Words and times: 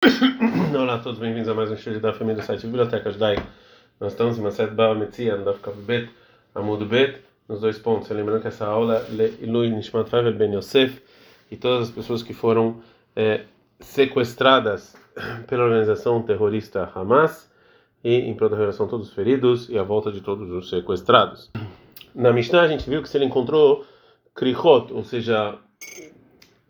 Olá 0.74 0.94
a 0.94 0.98
todos, 0.98 1.18
bem-vindos 1.18 1.46
a 1.50 1.52
mais 1.52 1.70
um 1.70 1.76
show 1.76 1.92
da 2.00 2.14
família 2.14 2.40
do 2.40 2.46
site 2.46 2.66
Biblioteca 2.66 3.10
Judaica. 3.10 3.46
Nós 4.00 4.12
estamos 4.12 4.38
em 4.38 4.40
Maset 4.40 4.72
Bava 4.72 4.94
Metzia, 4.94 5.36
no 5.36 5.44
Daf 5.44 5.60
Bet, 5.86 6.08
Amud 6.54 6.86
Bet, 6.86 7.20
nos 7.46 7.60
dois 7.60 7.78
pontos. 7.78 8.08
Lembrando 8.08 8.40
que 8.40 8.48
essa 8.48 8.64
aula 8.64 9.06
é 9.10 9.44
Ilui 9.44 9.68
Nishmat 9.68 10.08
Favel 10.08 10.32
Ben 10.32 10.54
Yosef 10.54 11.02
e 11.50 11.56
todas 11.56 11.88
as 11.88 11.94
pessoas 11.94 12.22
que 12.22 12.32
foram 12.32 12.80
é, 13.14 13.42
sequestradas 13.78 14.96
pela 15.46 15.64
organização 15.64 16.22
terrorista 16.22 16.90
Hamas 16.94 17.50
e 18.02 18.20
em 18.20 18.34
prol 18.34 18.48
da 18.48 18.56
reunião 18.56 18.88
todos 18.88 19.08
os 19.08 19.12
feridos 19.12 19.68
e 19.68 19.78
a 19.78 19.82
volta 19.82 20.10
de 20.10 20.22
todos 20.22 20.50
os 20.50 20.70
sequestrados. 20.70 21.50
Na 22.14 22.32
Mishnah 22.32 22.62
a 22.62 22.68
gente 22.68 22.88
viu 22.88 23.02
que 23.02 23.08
se 23.08 23.18
ele 23.18 23.26
encontrou 23.26 23.84
krichot, 24.34 24.94
ou 24.94 25.04
seja, 25.04 25.58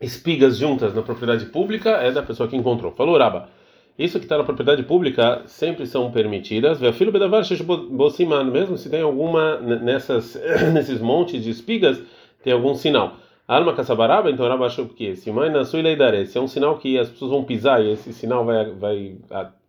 espigas 0.01 0.57
juntas 0.57 0.95
na 0.95 1.03
propriedade 1.03 1.47
pública 1.47 1.91
é 1.91 2.11
da 2.11 2.23
pessoa 2.23 2.49
que 2.49 2.57
encontrou. 2.57 2.93
Falou 2.93 3.19
Raba. 3.19 3.49
Isso 3.99 4.19
que 4.19 4.25
está 4.25 4.39
na 4.39 4.45
propriedade 4.45 4.83
pública 4.85 5.43
sempre 5.45 5.87
são 5.87 6.11
permitidas. 6.11 6.81
filho 6.95 7.13
bedavar 7.13 7.43
bosiman, 7.91 8.45
mesmo 8.45 8.79
se 8.79 8.89
tem 8.89 9.03
alguma 9.03 9.57
nessas 9.59 10.41
nesses 10.73 11.01
montes 11.01 11.43
de 11.43 11.51
espigas 11.51 12.03
tem 12.43 12.53
algum 12.53 12.75
sinal. 12.75 13.17
Alma 13.47 13.75
caçabaraba, 13.75 14.31
então 14.31 14.49
Raba 14.49 14.67
achou 14.67 14.87
que 14.87 15.17
se 15.17 15.31
mãe 15.31 15.51
na 15.51 15.65
sua 15.65 15.81
se 16.25 16.39
é 16.39 16.41
um 16.41 16.47
sinal 16.47 16.79
que 16.79 16.99
as 16.99 17.11
pessoas 17.11 17.33
vão 17.33 17.45
pisar 17.45 17.83
e 17.85 17.93
esse 17.93 18.13
sinal 18.13 18.45
vai 18.45 18.71
vai 18.71 19.17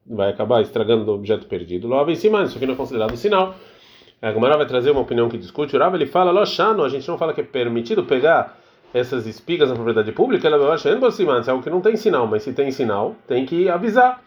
vai 0.05 0.29
acabar 0.29 0.61
estragando 0.61 1.11
o 1.11 1.15
objeto 1.15 1.45
perdido. 1.47 1.87
Logo 1.87 2.09
em 2.09 2.15
cima, 2.15 2.43
isso 2.43 2.57
aqui 2.57 2.65
não 2.65 2.73
é 2.75 2.77
considerado 2.77 3.15
sinal. 3.17 3.55
A 4.21 4.31
Gamara 4.31 4.55
vai 4.55 4.67
trazer 4.67 4.91
uma 4.91 5.01
opinião 5.01 5.27
que 5.27 5.37
discute. 5.37 5.75
O 5.75 5.79
Raba 5.79 5.97
ele 5.97 6.05
fala, 6.05 6.31
Lochano, 6.31 6.83
a 6.83 6.89
gente 6.89 7.07
não 7.07 7.17
fala 7.17 7.33
que 7.33 7.41
é 7.41 7.43
permitido 7.43 8.03
pegar 8.03 8.60
essas 8.93 9.25
espigas 9.25 9.69
na 9.69 9.75
propriedade 9.75 10.11
pública, 10.11 10.47
ela 10.47 10.57
vai 10.57 10.71
achando 10.71 11.05
é 11.05 11.51
algo 11.51 11.63
que 11.63 11.69
não 11.69 11.81
tem 11.81 11.95
sinal, 11.95 12.27
mas 12.27 12.43
se 12.43 12.53
tem 12.53 12.71
sinal, 12.71 13.15
tem 13.27 13.45
que 13.45 13.69
avisar. 13.69 14.21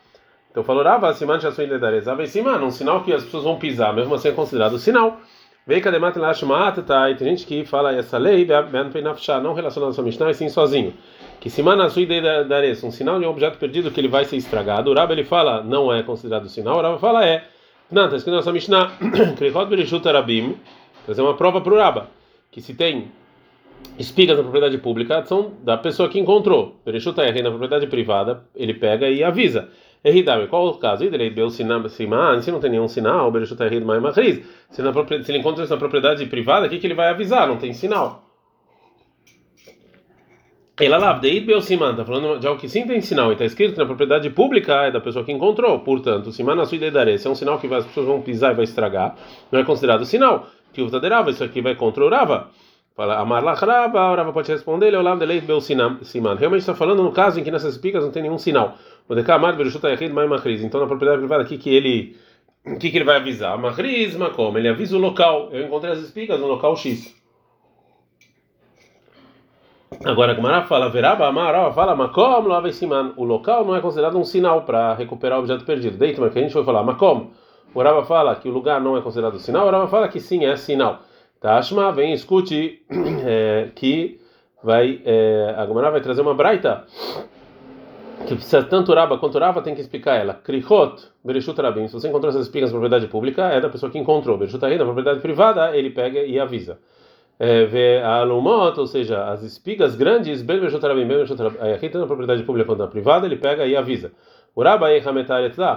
Então 0.50 0.62
falou 0.62 0.84
Rava, 0.84 1.12
Siman 1.12 1.40
Shassuin 1.40 1.66
Ledarezava 1.66 2.22
e 2.22 2.28
Siman, 2.28 2.62
um 2.62 2.70
sinal 2.70 3.02
que 3.02 3.12
as 3.12 3.24
pessoas 3.24 3.44
vão 3.44 3.58
pisar, 3.58 3.92
mesmo 3.92 4.14
assim 4.14 4.28
é 4.28 4.32
considerado 4.32 4.78
sinal. 4.78 5.18
Vem 5.66 5.80
Kademat 5.80 6.16
Lashmat, 6.16 6.82
tá? 6.82 7.10
E 7.10 7.14
tem 7.16 7.28
gente 7.28 7.46
que 7.46 7.64
fala 7.64 7.94
essa 7.94 8.18
lei, 8.18 8.46
não 9.42 9.54
relacionada 9.54 9.90
à 9.90 9.94
sua 9.94 10.04
Mishnah, 10.04 10.30
e 10.30 10.34
sim 10.34 10.48
sozinho. 10.48 10.94
Que 11.40 11.50
Siman 11.50 11.82
Asui 11.82 12.06
Ledarez, 12.06 12.84
um 12.84 12.90
sinal 12.90 13.18
de 13.18 13.26
um 13.26 13.30
objeto 13.30 13.58
perdido 13.58 13.90
que 13.90 13.98
ele 13.98 14.08
vai 14.08 14.24
ser 14.26 14.36
estragado. 14.36 14.90
O 14.90 14.94
Rava 14.94 15.12
ele 15.12 15.24
fala, 15.24 15.62
não 15.62 15.92
é 15.92 16.02
considerado 16.02 16.48
sinal, 16.48 16.78
o 16.78 16.82
Rava 16.82 16.98
fala 16.98 17.26
é. 17.26 17.44
Não, 17.90 18.04
está 18.04 18.16
escrito 18.16 18.36
na 18.36 18.42
sua 18.42 18.52
Mishnah, 18.52 18.92
Krechot 19.36 19.66
Bereshut 19.66 20.06
Arabim, 20.06 20.56
trazer 21.04 21.22
uma 21.22 21.34
prova 21.34 21.60
para 21.60 21.74
o 21.74 21.76
Raba, 21.76 22.08
que 22.50 22.60
se 22.60 22.74
tem 22.74 23.10
espigas 23.98 24.36
na 24.36 24.42
propriedade 24.42 24.78
pública 24.78 25.24
são 25.24 25.52
da 25.62 25.76
pessoa 25.76 26.08
que 26.08 26.18
encontrou. 26.18 26.80
Berechuta 26.84 27.22
é 27.22 27.42
na 27.42 27.50
propriedade 27.50 27.86
privada, 27.86 28.44
ele 28.54 28.74
pega 28.74 29.08
e 29.08 29.22
avisa. 29.22 29.68
Erridame, 30.04 30.48
qual 30.48 30.66
o 30.66 30.74
caso? 30.74 31.04
Se 32.42 32.50
não 32.50 32.60
tem 32.60 32.70
nenhum 32.70 32.88
sinal, 32.88 33.30
Berechuta 33.30 33.64
errid 33.64 33.84
mais 33.84 34.02
matriz. 34.02 34.44
Se 34.70 34.82
ele 34.82 35.38
encontra 35.38 35.64
isso 35.64 35.72
na 35.72 35.78
propriedade 35.78 36.26
privada, 36.26 36.66
o 36.66 36.70
que, 36.70 36.78
que 36.78 36.86
ele 36.86 36.94
vai 36.94 37.08
avisar? 37.08 37.48
Não 37.48 37.56
tem 37.56 37.72
sinal. 37.72 38.24
Ela 40.80 40.98
lá, 40.98 41.12
Deid 41.12 41.46
Belsiman, 41.46 41.92
está 41.92 42.04
falando 42.04 42.40
de 42.40 42.48
algo 42.48 42.60
que 42.60 42.68
sim 42.68 42.84
tem 42.84 43.00
sinal, 43.00 43.30
e 43.30 43.34
está 43.34 43.44
escrito 43.44 43.78
na 43.78 43.86
propriedade 43.86 44.28
pública, 44.30 44.86
é 44.86 44.90
da 44.90 45.00
pessoa 45.00 45.24
que 45.24 45.30
encontrou. 45.30 45.78
Portanto, 45.78 46.32
Siman 46.32 46.60
Asui 46.60 46.78
Deidare, 46.78 47.16
se 47.16 47.28
é 47.28 47.30
um 47.30 47.34
sinal 47.34 47.60
que 47.60 47.72
as 47.72 47.86
pessoas 47.86 48.06
vão 48.06 48.20
pisar 48.20 48.50
e 48.52 48.56
vai 48.56 48.64
estragar, 48.64 49.16
não 49.52 49.60
é 49.60 49.64
considerado 49.64 50.04
sinal. 50.04 50.48
Que 50.72 50.82
o 50.82 50.90
isso 51.30 51.44
aqui 51.44 51.62
vai 51.62 51.76
contra 51.76 52.04
o 52.04 52.10
Rava. 52.10 52.50
Fala, 52.94 53.18
Amar 53.18 53.42
Lachraba, 53.42 54.00
a 54.00 54.14
Rava 54.14 54.32
pode 54.32 54.52
responder, 54.52 54.86
ele 54.86 54.94
é 54.94 54.98
o 55.00 55.02
lado 55.02 55.26
de 55.26 55.40
Bel 55.40 55.60
Siman. 55.60 55.98
Realmente 56.38 56.60
está 56.60 56.74
falando 56.76 57.02
no 57.02 57.10
caso 57.10 57.40
em 57.40 57.42
que 57.42 57.50
nessas 57.50 57.74
espigas 57.74 58.04
não 58.04 58.12
tem 58.12 58.22
nenhum 58.22 58.38
sinal. 58.38 58.76
O 59.08 59.16
Deká 59.16 59.34
Amar 59.34 59.56
Berushut 59.56 59.84
Ayahid 59.84 60.12
Mai 60.12 60.28
Machriz. 60.28 60.62
Então 60.62 60.80
na 60.80 60.86
propriedade 60.86 61.18
privada 61.18 61.42
aqui 61.42 61.58
que 61.58 61.74
ele. 61.74 62.16
O 62.64 62.78
que, 62.78 62.90
que 62.90 62.96
ele 62.96 63.04
vai 63.04 63.16
avisar? 63.16 63.58
Machriz, 63.58 64.14
Makom. 64.16 64.56
Ele 64.56 64.68
avisa 64.68 64.96
o 64.96 65.00
local. 65.00 65.48
Eu 65.50 65.66
encontrei 65.66 65.92
as 65.92 65.98
espigas 65.98 66.38
no 66.38 66.46
local 66.46 66.76
X. 66.76 67.12
Agora 70.04 70.32
a 70.32 70.34
Gemara 70.36 70.62
fala, 70.62 70.88
Veraba 70.88 71.26
Amar, 71.26 71.74
fala 71.74 71.96
Makom, 71.96 72.46
Lava 72.46 72.70
Siman. 72.70 73.12
O 73.16 73.24
local 73.24 73.64
não 73.64 73.74
é 73.74 73.80
considerado 73.80 74.16
um 74.16 74.24
sinal 74.24 74.62
para 74.62 74.94
recuperar 74.94 75.38
o 75.38 75.42
objeto 75.42 75.64
perdido. 75.64 75.98
Deita, 75.98 76.20
mas 76.20 76.32
que 76.32 76.38
a 76.38 76.42
gente 76.42 76.52
foi 76.52 76.64
falar, 76.64 76.84
Makom. 76.84 77.32
O 77.74 77.82
Rava 77.82 78.04
fala 78.04 78.36
que 78.36 78.48
o 78.48 78.52
lugar 78.52 78.80
não 78.80 78.96
é 78.96 79.02
considerado 79.02 79.36
sinal, 79.40 79.66
o 79.66 79.70
Rava 79.70 79.88
fala 79.88 80.06
que 80.06 80.20
sim, 80.20 80.44
é 80.44 80.54
sinal. 80.56 81.00
Tashma, 81.44 81.92
vem, 81.92 82.14
escute 82.14 82.80
é, 83.22 83.68
que 83.74 84.18
vai 84.62 85.02
é, 85.04 85.54
a 85.58 85.66
Gomara 85.66 85.90
vai 85.90 86.00
trazer 86.00 86.22
uma 86.22 86.32
braita 86.32 86.86
que 88.26 88.34
precisa 88.34 88.62
tanto 88.62 88.94
Raba 88.94 89.18
quanto 89.18 89.38
Rava 89.38 89.60
tem 89.60 89.74
que 89.74 89.82
explicar 89.82 90.14
ela. 90.14 90.32
Krihot, 90.32 91.06
Bereshut 91.22 91.60
Rabin, 91.60 91.86
se 91.86 91.92
você 91.92 92.08
encontrou 92.08 92.30
essas 92.30 92.46
espigas 92.46 92.70
na 92.70 92.78
propriedade 92.78 93.08
pública, 93.08 93.42
é 93.42 93.60
da 93.60 93.68
pessoa 93.68 93.92
que 93.92 93.98
encontrou. 93.98 94.38
Bereshut 94.38 94.58
na 94.58 94.84
propriedade 94.86 95.20
privada, 95.20 95.76
ele 95.76 95.90
pega 95.90 96.20
e 96.20 96.40
avisa. 96.40 96.78
É, 97.38 97.66
vê 97.66 97.98
a 97.98 98.20
Alumot, 98.20 98.80
ou 98.80 98.86
seja, 98.86 99.26
as 99.28 99.42
espigas 99.42 99.94
grandes, 99.94 100.40
Ben 100.40 100.58
Bereshut 100.58 100.82
Rabin, 100.82 101.06
Ben 101.06 101.08
Bereshut 101.08 101.42
Rabin, 101.42 101.58
aqui 101.74 101.90
tanto 101.90 102.00
na 102.00 102.06
propriedade 102.06 102.42
pública 102.44 102.66
quanto 102.68 102.78
na 102.78 102.86
privada, 102.86 103.26
ele 103.26 103.36
pega 103.36 103.66
e 103.66 103.76
avisa. 103.76 104.12
O 104.56 104.62
Raba 104.62 104.86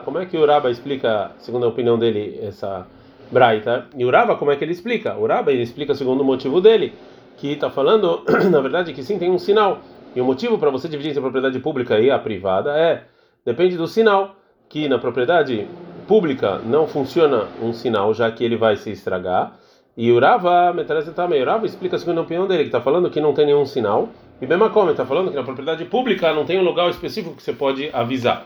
como 0.06 0.19
é 0.19 0.25
que 0.25 0.38
o 0.38 0.45
Raba 0.45 0.72
explica, 0.72 1.31
segundo 1.39 1.66
a 1.66 1.69
opinião 1.69 2.00
dele, 2.00 2.39
essa 2.41 2.88
Braita. 3.31 3.85
E 3.95 4.05
o 4.05 4.11
Rava, 4.11 4.35
como 4.35 4.51
é 4.51 4.55
que 4.55 4.63
ele 4.63 4.71
explica? 4.71 5.15
O 5.15 5.25
Rava, 5.27 5.51
ele 5.51 5.63
explica 5.63 5.93
segundo 5.93 6.21
o 6.21 6.23
motivo 6.23 6.61
dele, 6.61 6.93
que 7.38 7.53
está 7.53 7.69
falando, 7.69 8.23
na 8.49 8.59
verdade, 8.61 8.93
que 8.93 9.03
sim, 9.03 9.17
tem 9.17 9.31
um 9.31 9.39
sinal. 9.39 9.79
E 10.15 10.21
o 10.21 10.25
motivo 10.25 10.57
para 10.57 10.69
você 10.69 10.88
dividir 10.88 11.09
entre 11.09 11.19
a 11.19 11.23
propriedade 11.23 11.59
pública 11.59 11.99
e 11.99 12.09
a 12.09 12.17
privada 12.17 12.77
é, 12.77 13.03
depende 13.45 13.77
do 13.77 13.88
sinal, 13.88 14.35
que 14.69 14.88
na 14.89 14.97
propriedade 14.97 15.67
pública 16.07 16.59
não 16.65 16.88
funciona 16.88 17.47
um 17.61 17.73
sinal, 17.73 18.13
já 18.13 18.31
que 18.31 18.43
ele 18.43 18.57
vai 18.57 18.75
se 18.75 18.91
estragar. 18.91 19.53
E 19.95 20.11
o 20.11 20.19
Rava, 20.19 20.75
também, 21.15 21.41
o 21.41 21.45
Rava 21.45 21.65
explica 21.65 21.97
a 21.97 22.21
opinião 22.21 22.47
dele, 22.47 22.63
que 22.63 22.69
está 22.69 22.81
falando 22.81 23.09
que 23.09 23.19
não 23.19 23.33
tem 23.33 23.47
nenhum 23.47 23.65
sinal. 23.65 24.09
E 24.39 24.45
Bemacome 24.45 24.91
está 24.91 25.05
falando 25.05 25.31
que 25.31 25.35
na 25.35 25.44
propriedade 25.44 25.83
pública 25.85 26.31
não 26.33 26.45
tem 26.45 26.59
um 26.59 26.63
lugar 26.63 26.88
específico 26.89 27.35
que 27.35 27.41
você 27.41 27.53
pode 27.53 27.89
avisar. 27.91 28.45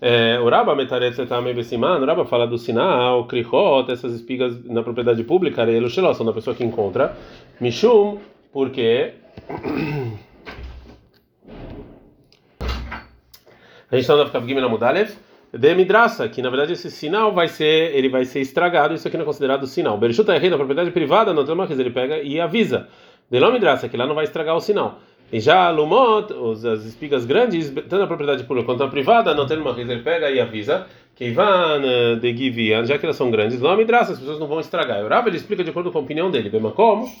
É, 0.00 0.40
o 0.40 0.48
Raba 0.48 0.74
Metaret 0.74 1.14
também 1.26 1.54
Bessiman, 1.54 1.98
o 1.98 2.06
Raba 2.06 2.24
fala 2.24 2.46
do 2.46 2.56
sinal, 2.56 3.26
Krichot, 3.26 3.92
essas 3.92 4.14
espigas 4.14 4.64
na 4.64 4.82
propriedade 4.82 5.22
pública, 5.24 5.62
ele 5.64 5.90
são 5.90 6.24
da 6.24 6.32
pessoa 6.32 6.56
que 6.56 6.64
encontra. 6.64 7.14
Mishum, 7.60 8.18
porque. 8.50 9.12
A 13.90 13.96
gente 13.96 14.02
está 14.02 14.16
na 14.16 14.30
Kavgim 14.30 14.54
na 14.54 14.68
Mudalev, 14.68 15.10
de 15.52 15.74
Midraça, 15.74 16.28
que 16.28 16.40
na 16.40 16.48
verdade 16.48 16.72
esse 16.74 16.90
sinal 16.90 17.32
vai 17.32 17.48
ser, 17.48 17.94
ele 17.94 18.08
vai 18.08 18.24
ser 18.24 18.40
estragado, 18.40 18.94
isso 18.94 19.06
aqui 19.06 19.16
não 19.16 19.24
é 19.24 19.26
considerado 19.26 19.66
sinal. 19.66 19.98
Berishuta 19.98 20.32
é 20.32 20.48
na 20.48 20.56
propriedade 20.56 20.92
privada, 20.92 21.34
não 21.34 21.44
tem 21.44 21.52
uma 21.52 21.66
coisa, 21.66 21.82
ele 21.82 21.90
pega 21.90 22.22
e 22.22 22.40
avisa. 22.40 22.88
De 23.28 23.38
Midraça, 23.50 23.88
que 23.88 23.96
lá 23.96 24.06
não 24.06 24.14
vai 24.14 24.24
estragar 24.24 24.56
o 24.56 24.60
sinal. 24.60 25.00
E 25.32 25.38
já 25.38 25.70
lumot, 25.70 26.32
as 26.66 26.84
espigas 26.84 27.24
grandes, 27.24 27.70
tanto 27.70 27.98
na 27.98 28.06
propriedade 28.06 28.42
pública 28.44 28.66
quanto 28.66 28.84
na 28.84 28.90
privada, 28.90 29.32
não 29.32 29.46
tem 29.46 29.58
uma 29.58 29.74
coisa, 29.74 29.92
ele 29.92 30.02
pega 30.02 30.30
e 30.30 30.40
avisa 30.40 30.86
que 31.14 31.26
Ivan 31.26 31.82
eh, 31.84 32.16
de 32.16 32.36
Givian, 32.36 32.84
já 32.84 32.98
que 32.98 33.04
elas 33.04 33.16
são 33.16 33.30
grandes, 33.30 33.60
não 33.60 33.76
midraça, 33.76 34.12
as 34.12 34.18
pessoas 34.18 34.40
não 34.40 34.48
vão 34.48 34.58
estragar. 34.58 35.04
O 35.04 35.08
Rav 35.08 35.28
ele 35.28 35.36
explica 35.36 35.62
de 35.62 35.70
acordo 35.70 35.92
com 35.92 35.98
a 35.98 36.00
opinião 36.00 36.30
dele, 36.30 36.48
bem 36.48 36.60
como 36.70 37.12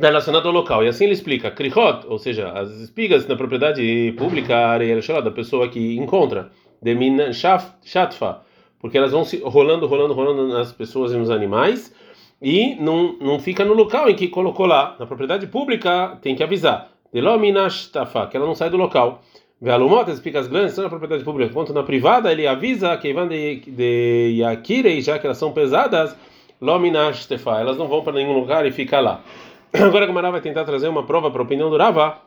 relacionado 0.00 0.46
ao 0.46 0.52
local. 0.52 0.84
E 0.84 0.88
assim 0.88 1.04
ele 1.04 1.12
explica, 1.12 1.50
krihot, 1.50 2.06
ou 2.08 2.18
seja, 2.18 2.50
as 2.52 2.70
espigas 2.80 3.26
na 3.26 3.36
propriedade 3.36 4.14
pública, 4.16 4.56
areia 4.56 4.98
da 5.22 5.30
pessoa 5.30 5.68
que 5.68 5.96
encontra, 5.96 6.50
de 6.82 6.96
shatfa, 7.32 8.40
porque 8.80 8.98
elas 8.98 9.12
vão 9.12 9.24
se 9.24 9.38
rolando, 9.44 9.86
rolando, 9.86 10.12
rolando 10.12 10.48
nas 10.48 10.72
pessoas 10.72 11.12
e 11.12 11.16
nos 11.16 11.30
animais 11.30 11.94
e 12.44 12.74
não, 12.74 13.16
não 13.18 13.38
fica 13.38 13.64
no 13.64 13.72
local 13.72 14.06
em 14.10 14.14
que 14.14 14.28
colocou 14.28 14.66
lá. 14.66 14.96
Na 15.00 15.06
propriedade 15.06 15.46
pública 15.46 16.18
tem 16.20 16.36
que 16.36 16.42
avisar. 16.42 16.90
Delominashtafa, 17.10 18.26
que 18.26 18.36
ela 18.36 18.44
não 18.44 18.54
sai 18.54 18.68
do 18.68 18.76
local. 18.76 19.22
Vealumot, 19.58 20.10
as 20.10 20.20
picas 20.20 20.46
grandes, 20.46 20.72
estão 20.72 20.84
na 20.84 20.90
propriedade 20.90 21.24
pública. 21.24 21.54
Quanto 21.54 21.72
na 21.72 21.82
privada, 21.82 22.30
ele 22.30 22.46
avisa 22.46 22.94
que 22.98 23.14
vão 23.14 23.26
de, 23.26 23.60
de 23.66 24.36
Yakirei, 24.40 25.00
já 25.00 25.18
que 25.18 25.26
elas 25.26 25.38
são 25.38 25.52
pesadas, 25.52 26.14
Lominashtafa, 26.60 27.60
elas 27.60 27.78
não 27.78 27.88
vão 27.88 28.02
para 28.02 28.12
nenhum 28.12 28.34
lugar 28.34 28.66
e 28.66 28.70
fica 28.70 29.00
lá. 29.00 29.22
Agora 29.72 30.04
a 30.04 30.06
Gamara 30.06 30.30
vai 30.30 30.42
tentar 30.42 30.66
trazer 30.66 30.88
uma 30.88 31.04
prova 31.04 31.30
para 31.30 31.40
a 31.40 31.44
opinião 31.44 31.70
do 31.70 31.78
Rava, 31.78 32.18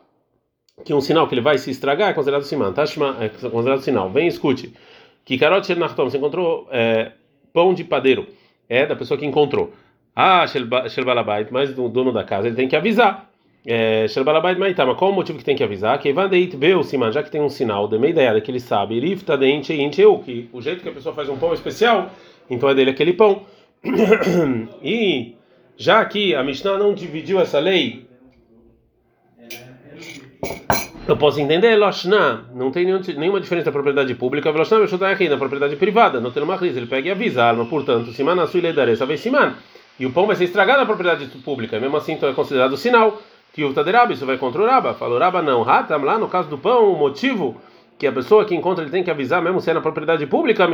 que 0.84 0.92
um 0.92 1.00
sinal 1.00 1.28
que 1.28 1.34
ele 1.34 1.42
vai 1.42 1.58
se 1.58 1.70
estragar 1.70 2.10
é 2.10 2.12
considerado 2.12 2.42
siman. 2.42 2.72
Tashma 2.72 3.16
é 3.20 3.28
considerado 3.28 3.82
sinal. 3.82 4.10
Vem 4.10 4.26
escute. 4.26 4.74
Que 5.24 5.38
Karot 5.38 5.64
Shernachtom, 5.64 6.10
você 6.10 6.16
encontrou 6.16 6.66
é, 6.72 7.12
pão 7.52 7.72
de 7.72 7.84
padeiro. 7.84 8.26
É 8.68 8.84
da 8.84 8.96
pessoa 8.96 9.16
que 9.16 9.24
encontrou. 9.24 9.72
Ah, 10.20 10.44
Shel 10.48 11.04
Balabait, 11.04 11.46
mas 11.52 11.70
o 11.78 11.88
dono 11.88 12.10
da 12.10 12.24
casa, 12.24 12.48
ele 12.48 12.56
tem 12.56 12.66
que 12.66 12.74
avisar. 12.74 13.30
É, 13.64 14.08
Shel 14.08 14.24
Balabait 14.24 14.58
Maitama, 14.58 14.96
qual 14.96 15.12
o 15.12 15.14
motivo 15.14 15.38
que 15.38 15.44
tem 15.44 15.54
que 15.54 15.62
avisar? 15.62 15.96
Que 16.00 16.08
Evandeit 16.08 16.56
Beu 16.56 16.82
Siman, 16.82 17.12
já 17.12 17.22
que 17.22 17.30
tem 17.30 17.40
um 17.40 17.48
sinal, 17.48 17.86
de 17.86 17.96
meia 18.00 18.10
ideia 18.10 18.40
que 18.40 18.50
ele 18.50 18.58
sabe, 18.58 18.96
Irifta 18.96 19.38
Dente 19.38 19.72
Inteu, 19.72 20.18
que 20.18 20.48
o 20.52 20.60
jeito 20.60 20.82
que 20.82 20.88
a 20.88 20.92
pessoa 20.92 21.14
faz 21.14 21.28
um 21.28 21.36
pão 21.36 21.54
especial, 21.54 22.10
então 22.50 22.68
é 22.68 22.74
dele 22.74 22.90
aquele 22.90 23.12
pão. 23.12 23.42
e 24.82 25.36
já 25.76 26.04
que 26.04 26.34
a 26.34 26.42
Mishnah 26.42 26.78
não 26.78 26.94
dividiu 26.94 27.38
essa 27.38 27.60
lei 27.60 28.08
Eu 31.06 31.16
posso 31.16 31.40
entender, 31.40 31.76
Loshna, 31.76 32.50
não 32.52 32.72
tem 32.72 32.84
nenhum, 32.84 33.00
nenhuma 33.16 33.40
diferença 33.40 33.66
da 33.66 33.72
propriedade 33.72 34.12
pública, 34.16 34.50
Loshna 34.50 35.08
aqui 35.08 35.28
na 35.28 35.36
propriedade 35.36 35.76
privada, 35.76 36.20
não 36.20 36.32
tem 36.32 36.42
uma 36.42 36.58
crise, 36.58 36.76
ele 36.76 36.86
pega 36.88 37.06
e 37.08 37.10
avisa 37.12 37.44
a 37.44 37.50
alma, 37.50 37.66
portanto, 37.66 38.10
Simana 38.10 38.48
Sui 38.48 38.60
Leidare, 38.60 38.96
sabe 38.96 39.16
Siman, 39.16 39.54
e 39.98 40.06
o 40.06 40.12
pão 40.12 40.26
vai 40.26 40.36
ser 40.36 40.44
estragado 40.44 40.80
na 40.80 40.86
propriedade 40.86 41.26
pública, 41.38 41.78
mesmo 41.80 41.96
assim 41.96 42.12
então 42.12 42.28
é 42.28 42.32
considerado 42.32 42.76
sinal 42.76 43.20
que 43.52 43.64
o 43.64 43.72
Taderaba, 43.72 44.12
isso 44.12 44.24
vai 44.24 44.38
contra 44.38 44.62
o 44.62 44.66
Raba, 44.66 44.94
falou 44.94 45.18
Raba 45.18 45.42
não, 45.42 45.68
Hatam, 45.68 46.02
lá 46.04 46.18
no 46.18 46.28
caso 46.28 46.48
do 46.48 46.58
pão, 46.58 46.92
o 46.92 46.96
motivo 46.96 47.60
que 47.98 48.06
a 48.06 48.12
pessoa 48.12 48.44
que 48.44 48.54
encontra 48.54 48.84
ele 48.84 48.92
tem 48.92 49.02
que 49.02 49.10
avisar, 49.10 49.42
mesmo 49.42 49.60
se 49.60 49.70
é 49.70 49.74
na 49.74 49.80
propriedade 49.80 50.24
pública, 50.26 50.68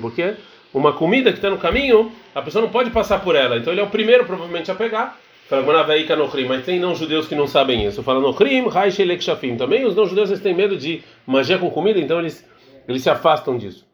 porque 0.00 0.34
uma 0.74 0.92
comida 0.92 1.30
que 1.32 1.38
está 1.38 1.48
no 1.48 1.58
caminho, 1.58 2.12
a 2.34 2.42
pessoa 2.42 2.62
não 2.62 2.70
pode 2.70 2.90
passar 2.90 3.20
por 3.20 3.34
ela, 3.34 3.56
então 3.56 3.72
ele 3.72 3.80
é 3.80 3.84
o 3.84 3.88
primeiro 3.88 4.24
provavelmente 4.24 4.70
a 4.70 4.74
pegar. 4.74 5.18
Mas 6.48 6.64
tem 6.64 6.80
não 6.80 6.94
judeus 6.94 7.26
que 7.26 7.34
não 7.34 7.46
sabem 7.46 7.86
isso. 7.86 8.02
Fala 8.02 8.20
no 8.20 8.32
Krim, 8.32 8.68
Raishelek 8.68 9.22
Shafim. 9.22 9.56
Também 9.56 9.84
os 9.84 9.94
não 9.94 10.06
judeus 10.06 10.30
eles 10.30 10.42
têm 10.42 10.54
medo 10.54 10.78
de 10.78 11.02
magia 11.26 11.58
com 11.58 11.68
comida, 11.70 11.98
então 11.98 12.20
eles, 12.20 12.48
eles 12.88 13.02
se 13.02 13.10
afastam 13.10 13.58
disso. 13.58 13.86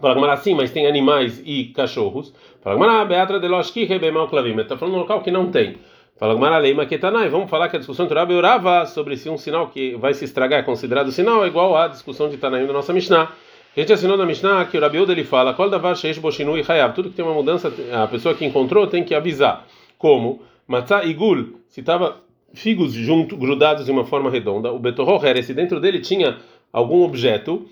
Fala 0.00 0.36
sim, 0.36 0.54
mas 0.54 0.70
tem 0.70 0.86
animais 0.86 1.42
e 1.44 1.66
cachorros. 1.66 2.34
Fala 2.62 3.04
Beatra 3.04 3.38
de 3.38 3.48
Loshki 3.48 3.84
Rebemal 3.84 4.28
Klavim. 4.28 4.58
Está 4.60 4.76
falando 4.76 4.94
no 4.94 5.00
local 5.00 5.22
que 5.22 5.30
não 5.30 5.50
tem. 5.50 5.76
Fala 6.16 6.34
Gmara 6.34 6.58
Leima 6.58 6.86
Ketanai. 6.86 7.28
Vamos 7.28 7.50
falar 7.50 7.68
que 7.68 7.76
a 7.76 7.78
discussão 7.78 8.06
de 8.06 8.14
Rabi 8.14 8.34
Urava 8.34 8.86
sobre 8.86 9.16
se 9.16 9.28
um 9.28 9.36
sinal 9.36 9.68
que 9.68 9.96
vai 9.96 10.14
se 10.14 10.24
estragar 10.24 10.60
é 10.60 10.62
considerado 10.62 11.10
sinal 11.10 11.44
é 11.44 11.48
igual 11.48 11.76
à 11.76 11.88
discussão 11.88 12.28
de 12.28 12.36
Tanaim 12.36 12.66
da 12.66 12.72
nossa 12.72 12.92
Mishnah. 12.92 13.32
A 13.76 13.80
gente 13.80 13.92
assinou 13.92 14.16
na 14.16 14.24
Mishnah 14.24 14.64
que 14.66 14.78
o 14.78 14.80
Rabi 14.80 14.98
ele 14.98 15.24
fala: 15.24 15.54
Kol 15.54 15.70
davar 15.70 15.96
sheish 15.96 16.18
boshinu 16.18 16.56
e 16.56 16.62
hayav. 16.62 16.94
Tudo 16.94 17.10
que 17.10 17.16
tem 17.16 17.24
uma 17.24 17.34
mudança, 17.34 17.72
a 17.92 18.06
pessoa 18.06 18.34
que 18.34 18.44
encontrou 18.44 18.86
tem 18.86 19.02
que 19.04 19.14
avisar. 19.14 19.66
Como? 19.98 20.42
Matzah 20.66 21.04
igul, 21.04 21.58
se 21.68 21.80
estava 21.80 22.16
figos 22.54 22.92
junto, 22.92 23.36
grudados 23.36 23.84
de 23.84 23.90
uma 23.90 24.04
forma 24.04 24.30
redonda, 24.30 24.72
o 24.72 24.78
betorroher, 24.78 25.42
se 25.42 25.52
dentro 25.52 25.80
dele 25.80 26.00
tinha 26.00 26.38
algum 26.72 27.02
objeto, 27.02 27.66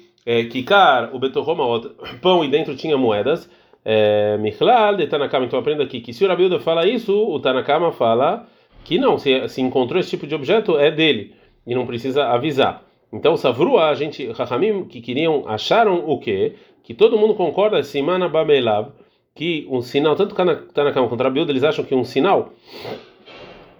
kikar, 0.50 1.14
o 1.14 1.18
betorromaot, 1.18 1.90
pão 2.20 2.44
e 2.44 2.48
dentro 2.48 2.74
tinha 2.76 2.96
moedas, 2.96 3.50
é, 3.84 4.36
Michlal 4.38 4.96
de 4.96 5.06
Tanakama, 5.06 5.46
então 5.46 5.58
aprenda 5.58 5.82
aqui 5.82 6.00
que 6.00 6.12
se 6.12 6.24
o 6.24 6.28
Rabilda 6.28 6.60
fala 6.60 6.86
isso, 6.86 7.12
o 7.12 7.40
Tanakama 7.40 7.92
fala 7.92 8.46
que 8.84 8.98
não, 8.98 9.18
se, 9.18 9.48
se 9.48 9.60
encontrou 9.60 10.00
esse 10.00 10.10
tipo 10.10 10.26
de 10.26 10.34
objeto 10.34 10.78
é 10.78 10.90
dele 10.90 11.34
e 11.66 11.74
não 11.74 11.86
precisa 11.86 12.26
avisar. 12.26 12.84
Então, 13.12 13.36
Savrua, 13.36 13.88
a 13.88 13.94
gente, 13.94 14.26
Rahamim, 14.32 14.84
que 14.84 15.00
queriam, 15.00 15.44
acharam 15.46 16.08
o 16.08 16.18
quê? 16.18 16.54
Que 16.82 16.94
todo 16.94 17.18
mundo 17.18 17.34
concorda, 17.34 17.82
Simana 17.82 18.28
Bamelav, 18.28 18.92
que 19.34 19.66
um 19.70 19.82
sinal, 19.82 20.16
tanto 20.16 20.34
Tanakama 20.34 21.08
quanto 21.08 21.22
Rabilda, 21.22 21.52
eles 21.52 21.64
acham 21.64 21.84
que 21.84 21.94
um 21.94 22.04
sinal 22.04 22.52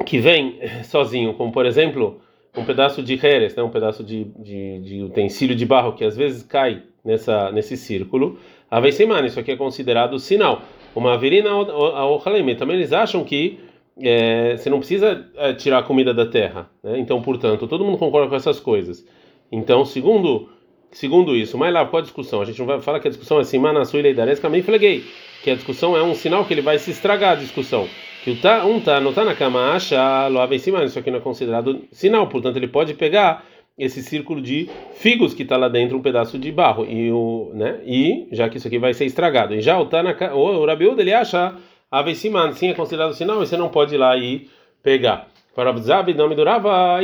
que 0.04 0.18
vem 0.18 0.58
sozinho, 0.84 1.34
como 1.34 1.52
por 1.52 1.64
exemplo, 1.64 2.20
um 2.56 2.64
pedaço 2.64 3.02
de 3.02 3.14
heres, 3.14 3.54
né, 3.54 3.62
um 3.62 3.70
pedaço 3.70 4.04
de, 4.04 4.24
de, 4.38 4.78
de 4.80 5.02
utensílio 5.02 5.56
de 5.56 5.64
barro 5.64 5.94
que 5.94 6.04
às 6.04 6.16
vezes 6.16 6.42
cai 6.42 6.82
nessa, 7.04 7.50
nesse 7.50 7.76
círculo, 7.76 8.38
a 8.70 8.80
semana, 8.92 9.26
isso 9.26 9.38
aqui 9.38 9.52
é 9.52 9.56
considerado 9.56 10.18
sinal. 10.18 10.62
Uma 10.94 11.16
verina 11.18 11.50
ao 11.50 12.18
também 12.56 12.76
eles 12.76 12.92
acham 12.92 13.24
que 13.24 13.58
é, 14.00 14.56
você 14.56 14.70
não 14.70 14.78
precisa 14.78 15.26
é, 15.36 15.52
tirar 15.52 15.78
a 15.78 15.82
comida 15.82 16.14
da 16.14 16.26
terra, 16.26 16.70
né? 16.82 16.98
então, 16.98 17.20
portanto, 17.20 17.66
todo 17.66 17.84
mundo 17.84 17.98
concorda 17.98 18.28
com 18.28 18.36
essas 18.36 18.60
coisas. 18.60 19.06
Então, 19.50 19.84
segundo 19.84 20.48
segundo 20.92 21.34
isso, 21.34 21.56
mais 21.58 21.72
lá, 21.72 21.84
qual 21.86 22.00
a 22.00 22.02
discussão? 22.02 22.40
A 22.40 22.44
gente 22.44 22.58
não 22.58 22.66
vai 22.66 22.80
falar 22.80 23.00
que 23.00 23.08
a 23.08 23.10
discussão 23.10 23.40
é 23.40 23.44
simana, 23.44 23.84
sua 23.84 24.00
e 24.00 24.36
também 24.40 24.62
fleguei, 24.62 25.04
que 25.42 25.50
a 25.50 25.54
discussão 25.54 25.96
é 25.96 26.02
um 26.02 26.14
sinal 26.14 26.44
que 26.44 26.52
ele 26.52 26.60
vai 26.60 26.78
se 26.78 26.90
estragar 26.90 27.32
a 27.32 27.36
discussão. 27.36 27.88
Que 28.22 28.30
o 28.30 28.40
tá, 28.40 28.64
um 28.64 28.80
tá, 28.80 29.00
não 29.00 29.12
tá 29.12 29.24
na 29.24 29.34
cama, 29.34 29.72
acha, 29.72 30.28
loava 30.28 30.54
em 30.54 30.58
cima, 30.58 30.84
isso 30.84 30.98
aqui 30.98 31.10
não 31.10 31.18
é 31.18 31.20
considerado 31.20 31.84
sinal, 31.90 32.28
portanto, 32.28 32.56
ele 32.56 32.68
pode 32.68 32.94
pegar 32.94 33.44
esse 33.76 34.00
círculo 34.00 34.40
de 34.40 34.70
figos 34.94 35.34
que 35.34 35.42
está 35.42 35.56
lá 35.56 35.68
dentro, 35.68 35.96
um 35.96 36.02
pedaço 36.02 36.38
de 36.38 36.52
barro, 36.52 36.84
e 36.84 37.10
o, 37.10 37.50
né? 37.52 37.80
E 37.84 38.28
já 38.30 38.48
que 38.48 38.58
isso 38.58 38.68
aqui 38.68 38.78
vai 38.78 38.94
ser 38.94 39.06
estragado. 39.06 39.54
E 39.54 39.60
já 39.60 39.76
o 39.76 39.86
Tana, 39.86 40.16
o 40.34 40.64
Rabiúda, 40.64 41.02
ele 41.02 41.12
acha 41.12 41.56
a 41.90 42.14
Siman, 42.14 42.52
sim 42.52 42.68
é 42.68 42.74
considerado 42.74 43.12
sinal, 43.14 43.42
e 43.42 43.46
você 43.46 43.56
não 43.56 43.68
pode 43.68 43.94
ir 43.94 43.98
lá 43.98 44.16
e 44.16 44.48
pegar. 44.84 45.31
Para 45.54 45.76
Zabi, 45.76 46.14
nome 46.14 46.34
do 46.34 46.42
Rava, 46.44 46.98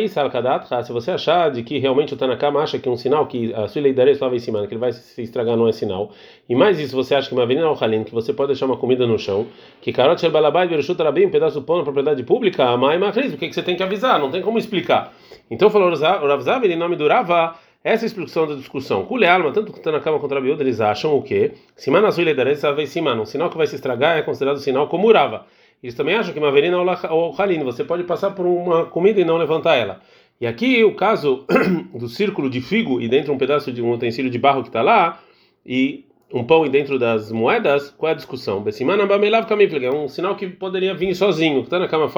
se 0.83 0.91
você 0.91 1.11
achar 1.11 1.51
de 1.51 1.63
que 1.63 1.79
realmente 1.79 2.15
o 2.15 2.17
Tanakama 2.17 2.61
acha 2.61 2.79
que 2.79 2.89
um 2.89 2.97
sinal 2.97 3.27
que 3.27 3.53
a 3.53 3.69
sua 3.69 3.83
leidarei 3.83 4.15
só 4.15 4.27
vai 4.27 4.39
cima, 4.39 4.67
que 4.67 4.73
ele 4.73 4.81
vai 4.81 4.91
se 4.91 5.21
estragar 5.21 5.55
não 5.55 5.69
é 5.69 5.73
sinal. 5.73 6.13
E 6.49 6.55
mais 6.55 6.81
isso, 6.81 6.97
você 6.97 7.15
acha 7.15 7.29
que 7.29 7.35
uma 7.35 7.43
avenida 7.43 7.67
ao 7.67 7.77
Halim, 7.79 8.05
que 8.05 8.15
você 8.15 8.33
pode 8.33 8.53
deixar 8.53 8.65
uma 8.65 8.79
comida 8.79 9.07
no 9.07 9.19
chão, 9.19 9.47
que 9.83 9.93
Karot 9.93 10.19
Shel 10.19 10.31
Balabai 10.31 10.67
Bereshut 10.67 10.99
Rabim, 11.03 11.27
um 11.27 11.31
pedaço 11.31 11.61
do 11.61 11.67
pão 11.67 11.77
na 11.77 11.83
propriedade 11.83 12.23
pública, 12.23 12.65
a 12.65 12.75
Mai 12.75 12.97
Macris, 12.97 13.35
o 13.35 13.37
que 13.37 13.53
você 13.53 13.63
tem 13.63 13.77
que 13.77 13.83
avisar? 13.83 14.19
Não 14.19 14.31
tem 14.31 14.41
como 14.41 14.57
explicar. 14.57 15.13
Então 15.51 15.69
falou 15.69 15.91
Rav 15.91 16.41
Zabi, 16.41 16.73
em 16.73 16.77
nome 16.77 16.97
do 16.97 17.07
Rava, 17.07 17.55
essa 17.85 18.05
é 18.05 18.07
a 18.07 18.09
explicação 18.09 18.47
da 18.47 18.55
discussão. 18.55 19.05
Kule 19.05 19.27
alma, 19.27 19.53
tanto 19.53 19.75
que 19.75 19.81
Tanakama 19.81 20.19
contra 20.19 20.39
Rabiúda, 20.39 20.63
eles 20.63 20.81
acham 20.81 21.15
o 21.15 21.23
quê? 21.23 21.53
Simana 21.77 22.09
Azul 22.09 22.25
Leidarei 22.25 22.55
vai 22.55 22.87
cima, 22.87 23.13
um 23.13 23.27
sinal 23.27 23.51
que 23.51 23.59
vai 23.59 23.67
se 23.67 23.75
estragar 23.75 24.17
é 24.17 24.23
considerado 24.23 24.57
sinal 24.59 24.89
como 24.89 25.13
Rava. 25.13 25.45
Eles 25.83 25.95
também 25.95 26.17
acham 26.17 26.33
que 26.33 26.39
uma 26.39 26.51
verina 26.51 26.79
ou 27.11 27.35
halin, 27.39 27.63
você 27.63 27.85
pode 27.85 28.05
passar 28.05 28.33
por 28.33 28.47
uma 28.47 28.87
comida 28.87 29.21
e 29.21 29.25
não 29.25 29.37
levantar 29.37 29.77
ela. 29.77 30.01
E 30.41 30.47
aqui 30.47 30.85
o 30.85 30.95
caso 30.95 31.45
do 31.95 32.09
círculo 32.09 32.49
de 32.49 32.61
figo 32.61 33.01
e 33.01 33.09
dentro 33.09 33.33
um 33.33 33.39
pedaço 33.39 33.73
de 33.73 33.83
um 33.83 33.93
utensílio 33.93 34.31
de 34.31 34.39
barro 34.39 34.63
que 34.63 34.69
está 34.69 34.83
lá 34.83 35.21
e 35.65 36.05
um 36.33 36.45
pão 36.45 36.67
e 36.67 36.69
dentro 36.69 36.99
das 36.99 37.33
moedas, 37.33 37.91
qual 37.91 38.11
é 38.11 38.13
a 38.13 38.17
discussão? 38.17 38.63
É 38.67 39.91
um 39.91 40.09
sinal 40.09 40.37
que 40.37 40.47
poderia 40.47 40.95
vir 40.95 41.15
sozinho. 41.15 41.61
O 41.61 41.65
Tanakama 41.65 42.11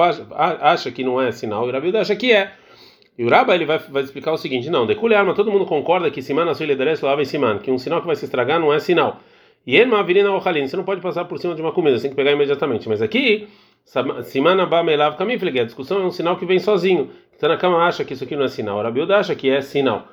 acha 0.59 0.91
que 0.91 1.03
não 1.03 1.21
é 1.21 1.31
sinal 1.31 1.65
e 1.65 1.69
o 1.69 1.71
Rabilda 1.71 2.01
acha 2.01 2.15
que 2.15 2.31
é. 2.31 2.51
E 3.17 3.23
o 3.23 3.29
Rabba 3.29 3.55
ele 3.55 3.65
vai, 3.65 3.77
vai 3.77 4.03
explicar 4.03 4.31
o 4.31 4.37
seguinte: 4.37 4.69
não, 4.69 4.85
decule 4.85 5.15
arma, 5.15 5.33
todo 5.33 5.51
mundo 5.51 5.65
concorda 5.65 6.09
que 6.09 6.21
Simana 6.21 6.51
liderança 6.51 7.05
lava 7.05 7.21
em 7.21 7.25
Siman, 7.25 7.59
que 7.59 7.71
um 7.71 7.77
sinal 7.77 8.01
que 8.01 8.07
vai 8.07 8.15
se 8.15 8.25
estragar 8.25 8.59
não 8.59 8.73
é 8.73 8.79
sinal. 8.79 9.19
E 9.65 9.75
ele 9.75 9.91
virina 10.03 10.31
ochalin, 10.31 10.67
você 10.67 10.75
não 10.75 10.83
pode 10.83 11.01
passar 11.01 11.25
por 11.25 11.37
cima 11.37 11.53
de 11.53 11.61
uma 11.61 11.71
comida, 11.71 11.97
você 11.97 12.03
tem 12.03 12.11
que 12.11 12.15
pegar 12.15 12.31
imediatamente. 12.31 12.89
Mas 12.89 13.01
aqui, 13.01 13.47
simana 14.23 14.65
ba 14.65 14.83
melav 14.83 15.17
kamifleg, 15.17 15.59
a 15.59 15.63
discussão 15.65 16.01
é 16.01 16.05
um 16.05 16.11
sinal 16.11 16.37
que 16.37 16.45
vem 16.45 16.59
sozinho. 16.59 17.09
Então 17.35 17.47
na 17.47 17.57
cama 17.57 17.77
acha 17.77 18.03
que 18.03 18.13
isso 18.13 18.23
aqui 18.23 18.35
não 18.35 18.45
é 18.45 18.47
sinal, 18.47 18.81
Rabiuda 18.81 19.17
acha 19.17 19.35
que 19.35 19.49
é 19.49 19.61
sinal. 19.61 20.07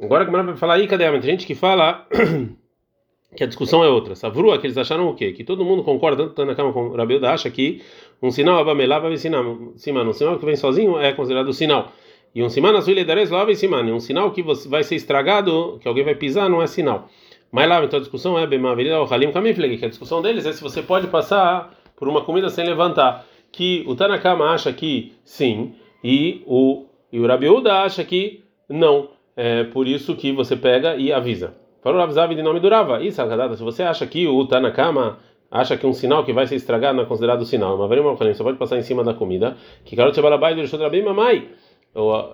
Agora 0.00 0.24
que 0.24 0.30
vai 0.30 0.56
falar 0.56 0.74
aí, 0.74 0.86
cadê 0.86 1.04
a 1.04 1.20
gente 1.20 1.46
que 1.46 1.54
fala 1.54 2.06
que 3.36 3.44
a 3.44 3.46
discussão 3.46 3.84
é 3.84 3.88
outra. 3.88 4.14
Savrua, 4.14 4.58
que 4.58 4.66
eles 4.66 4.76
acharam 4.76 5.08
o 5.08 5.14
quê? 5.14 5.32
Que 5.32 5.44
todo 5.44 5.64
mundo 5.64 5.82
concorda, 5.84 6.24
tanto 6.24 6.44
na 6.44 6.54
cama 6.54 6.72
como 6.72 6.90
o 6.90 6.96
Rabiuda 6.96 7.30
acha 7.30 7.50
que 7.50 7.82
um 8.22 8.30
sinal 8.30 8.58
abamelav 8.58 9.10
ensinar, 9.12 9.42
um 9.42 9.76
sinal 9.76 10.38
que 10.38 10.46
vem 10.46 10.56
sozinho 10.56 10.98
é 10.98 11.12
considerado 11.12 11.52
sinal. 11.52 11.92
E 12.34 12.42
um 12.42 12.48
simana 12.48 12.82
suiledares 12.82 13.30
lava 13.30 13.52
em 13.52 13.54
simana, 13.54 13.92
um 13.92 14.00
sinal 14.00 14.32
que 14.32 14.42
vai 14.42 14.82
ser 14.82 14.96
estragado, 14.96 15.78
que 15.80 15.86
alguém 15.86 16.04
vai 16.04 16.16
pisar, 16.16 16.48
não 16.48 16.60
é 16.60 16.66
sinal. 16.66 17.08
Mas 17.54 17.68
lá, 17.68 17.84
então 17.84 17.98
a 17.98 18.02
discussão 18.02 18.36
é 18.36 18.48
Bemavirida 18.48 18.98
ou 18.98 19.06
Halim 19.06 19.30
Kamifleg, 19.30 19.78
que 19.78 19.84
a 19.84 19.88
discussão 19.88 20.20
deles 20.20 20.44
é 20.44 20.52
se 20.52 20.60
você 20.60 20.82
pode 20.82 21.06
passar 21.06 21.72
por 21.94 22.08
uma 22.08 22.20
comida 22.22 22.48
sem 22.48 22.66
levantar. 22.66 23.24
Que 23.52 23.84
o 23.86 23.94
Tanakama 23.94 24.46
acha 24.46 24.72
que 24.72 25.12
sim, 25.22 25.72
e 26.02 26.42
o, 26.46 26.86
e 27.12 27.20
o 27.20 27.28
Rabiuda 27.28 27.74
acha 27.74 28.02
que 28.02 28.42
não. 28.68 29.10
É 29.36 29.62
por 29.62 29.86
isso 29.86 30.16
que 30.16 30.32
você 30.32 30.56
pega 30.56 30.96
e 30.96 31.12
avisa. 31.12 31.54
Falou 31.80 32.00
Ravzavi 32.00 32.34
de 32.34 32.42
nome 32.42 32.58
durava. 32.58 33.00
Isso, 33.04 33.22
se 33.56 33.62
você 33.62 33.84
acha 33.84 34.04
que 34.04 34.26
o 34.26 34.44
Tanakama 34.46 35.20
acha 35.48 35.76
que 35.76 35.86
um 35.86 35.92
sinal 35.92 36.24
que 36.24 36.32
vai 36.32 36.48
ser 36.48 36.56
estragado 36.56 36.96
não 36.96 37.04
é 37.04 37.06
considerado 37.06 37.44
sinal, 37.44 37.78
mas 37.78 38.36
você 38.36 38.42
pode 38.42 38.58
passar 38.58 38.78
em 38.78 38.82
cima 38.82 39.04
da 39.04 39.14
comida. 39.14 39.56
Que 39.84 39.94
Karot 39.94 40.20
Balabai 40.20 40.56
do 40.56 40.76
Rabim 40.76 41.02
Mamai. 41.02 41.50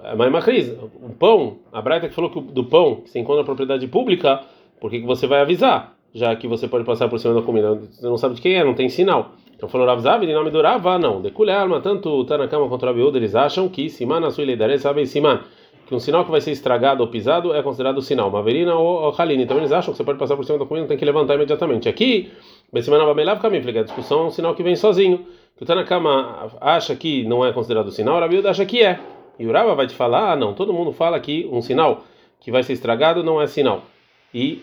A 0.03 0.17
mãe 0.17 0.31
Macris, 0.31 0.71
o 0.71 1.11
pão, 1.11 1.59
a 1.71 1.83
Braita 1.83 2.09
que 2.09 2.15
falou 2.15 2.31
que 2.31 2.41
do 2.41 2.65
pão 2.65 3.03
que 3.03 3.11
se 3.11 3.19
encontra 3.19 3.43
na 3.43 3.45
propriedade 3.45 3.87
pública 3.87 4.41
por 4.81 4.91
que, 4.91 5.01
que 5.01 5.07
você 5.07 5.27
vai 5.27 5.41
avisar? 5.41 5.95
Já 6.13 6.35
que 6.35 6.49
você 6.49 6.67
pode 6.67 6.85
passar 6.85 7.09
por 7.09 7.19
cima 7.21 7.35
da 7.35 7.43
comida, 7.43 7.75
você 7.75 8.07
não 8.07 8.17
sabe 8.17 8.35
de 8.35 8.41
quem 8.41 8.57
é, 8.57 8.65
não 8.65 8.75
tem 8.75 8.89
sinal. 8.89 9.33
Então 9.55 9.69
falou 9.69 9.87
Ravzav, 9.87 10.25
em 10.25 10.33
nome 10.33 10.51
do 10.51 10.61
Rava, 10.61 10.99
não. 10.99 11.21
Decule 11.21 11.53
alma, 11.53 11.81
tanto 11.81 12.25
Tanakama 12.25 12.69
quanto 12.69 12.87
Rabiúda, 12.87 13.19
eles 13.19 13.35
acham 13.35 13.69
que 13.69 13.89
Simana 13.91 14.31
sua 14.31 14.45
lidare 14.45 14.79
sabem 14.79 15.05
Siman, 15.05 15.41
que 15.87 15.95
um 15.95 16.01
sinal 16.01 16.25
que 16.25 16.31
vai 16.31 16.41
ser 16.41 16.51
estragado 16.51 17.03
ou 17.03 17.09
pisado 17.09 17.55
é 17.55 17.63
considerado 17.63 18.01
sinal. 18.01 18.31
Maverina 18.31 18.75
ou 18.75 19.15
Haline, 19.17 19.45
então 19.45 19.59
eles 19.59 19.71
acham 19.71 19.93
que 19.93 19.99
você 19.99 20.05
pode 20.05 20.19
passar 20.19 20.35
por 20.35 20.45
cima 20.45 20.59
da 20.59 20.65
comida, 20.65 20.85
não 20.85 20.89
tem 20.89 20.97
que 20.97 21.05
levantar 21.05 21.35
imediatamente. 21.35 21.89
Aqui, 21.89 22.33
Bessimana 22.73 23.05
Bamelav 23.05 23.41
Kamiflik, 23.41 23.79
a 23.79 23.83
discussão 23.83 24.21
é 24.21 24.25
um 24.25 24.31
sinal 24.31 24.55
que 24.55 24.63
vem 24.63 24.75
sozinho. 24.75 25.27
Que 25.57 25.63
o 25.63 25.67
Tanakama 25.67 26.49
acha 26.61 26.97
que 26.97 27.23
não 27.25 27.45
é 27.45 27.53
considerado 27.53 27.91
sinal, 27.93 28.17
o 28.17 28.21
Rabiúda 28.21 28.51
acha 28.51 28.65
que 28.65 28.83
é. 28.83 28.99
E 29.39 29.47
o 29.47 29.53
Rava 29.53 29.75
vai 29.75 29.87
te 29.87 29.95
falar, 29.95 30.33
ah, 30.33 30.37
não, 30.37 30.55
todo 30.55 30.73
mundo 30.73 30.91
fala 30.91 31.21
que 31.21 31.47
um 31.53 31.61
sinal 31.61 32.03
que 32.41 32.51
vai 32.51 32.63
ser 32.63 32.73
estragado 32.73 33.23
não 33.23 33.41
é 33.41 33.47
sinal 33.47 33.83
e 34.33 34.63